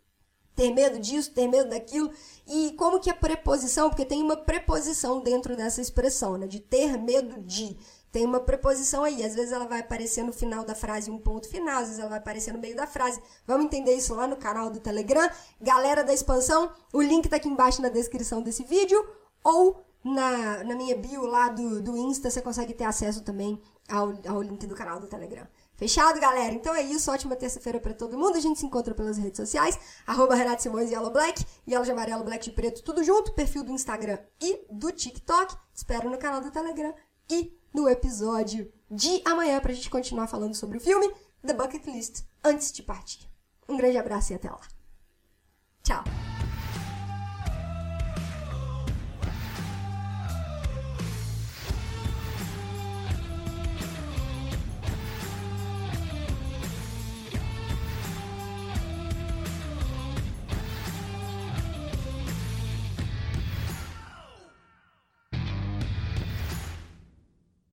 ter 0.54 0.72
medo 0.72 0.98
disso, 0.98 1.32
ter 1.32 1.48
medo 1.48 1.70
daquilo. 1.70 2.10
E 2.46 2.72
como 2.72 3.00
que 3.00 3.10
a 3.10 3.14
preposição, 3.14 3.88
porque 3.88 4.04
tem 4.04 4.22
uma 4.22 4.37
preposição 4.37 5.20
dentro 5.20 5.56
dessa 5.56 5.80
expressão, 5.80 6.37
né? 6.37 6.46
De 6.46 6.60
ter 6.60 6.98
medo 6.98 7.40
de. 7.42 7.76
Tem 8.14 8.24
uma 8.24 8.38
preposição 8.38 9.03
aí. 9.03 9.24
Às 9.24 9.35
vezes 9.35 9.50
ela 9.50 9.66
vai 9.66 9.81
aparecer 9.81 10.22
no 10.22 10.33
final 10.33 10.64
da 10.64 10.72
frase 10.72 11.11
um 11.11 11.18
ponto 11.18 11.48
final, 11.48 11.81
às 11.81 11.88
vezes 11.88 11.98
ela 11.98 12.11
vai 12.11 12.18
aparecer 12.18 12.53
no 12.53 12.61
meio 12.61 12.77
da 12.77 12.87
frase. 12.87 13.20
Vamos 13.44 13.66
entender 13.66 13.92
isso 13.92 14.14
lá 14.14 14.24
no 14.29 14.37
canal 14.37 14.70
do 14.70 14.79
Telegram. 14.79 15.29
Galera 15.61 16.05
da 16.05 16.14
expansão, 16.14 16.72
o 16.92 17.03
link 17.03 17.29
tá 17.29 17.35
aqui 17.35 17.48
embaixo 17.48 17.83
na 17.83 17.88
descrição 17.88 18.40
desse 18.40 18.62
vídeo. 18.62 19.05
Ou 19.42 19.85
na, 20.05 20.62
na 20.62 20.77
minha 20.77 20.96
bio 20.96 21.27
lá 21.27 21.48
do, 21.48 21.83
do 21.83 21.96
Insta, 21.96 22.31
você 22.31 22.40
consegue 22.40 22.72
ter 22.72 22.85
acesso 22.85 23.20
também 23.24 23.61
ao, 23.88 24.14
ao 24.29 24.40
link 24.40 24.64
do 24.64 24.77
canal 24.77 25.00
do 25.00 25.09
Telegram. 25.09 25.48
Fechado, 25.74 26.20
galera? 26.20 26.55
Então 26.55 26.72
é 26.72 26.83
isso. 26.83 27.11
Ótima 27.11 27.35
terça-feira 27.35 27.81
para 27.81 27.94
todo 27.94 28.16
mundo. 28.16 28.37
A 28.37 28.40
gente 28.40 28.61
se 28.61 28.66
encontra 28.66 28.94
pelas 28.94 29.18
redes 29.18 29.38
sociais. 29.38 29.77
Arroba 30.07 30.37
Renato 30.37 30.62
Simões 30.62 30.88
Yellow 30.88 31.11
Black. 31.11 31.44
Yellow 31.68 31.85
de 31.85 31.90
amarelo, 31.90 32.22
Black 32.22 32.44
de 32.44 32.53
preto, 32.53 32.81
tudo 32.85 33.03
junto. 33.03 33.33
Perfil 33.33 33.64
do 33.64 33.72
Instagram 33.72 34.20
e 34.40 34.64
do 34.70 34.92
TikTok. 34.92 35.57
Espero 35.74 36.09
no 36.09 36.16
canal 36.16 36.40
do 36.40 36.53
Telegram 36.53 36.94
e 37.28 37.56
no 37.72 37.88
episódio 37.88 38.72
de 38.90 39.22
amanhã 39.24 39.60
pra 39.60 39.72
gente 39.72 39.90
continuar 39.90 40.26
falando 40.26 40.54
sobre 40.54 40.78
o 40.78 40.80
filme 40.80 41.10
The 41.46 41.54
Bucket 41.54 41.84
List 41.87 42.24
antes 42.42 42.72
de 42.72 42.82
partir. 42.82 43.28
Um 43.68 43.76
grande 43.76 43.98
abraço 43.98 44.32
e 44.32 44.37
até 44.37 44.50
lá. 44.50 44.60
Tchau! 45.82 46.34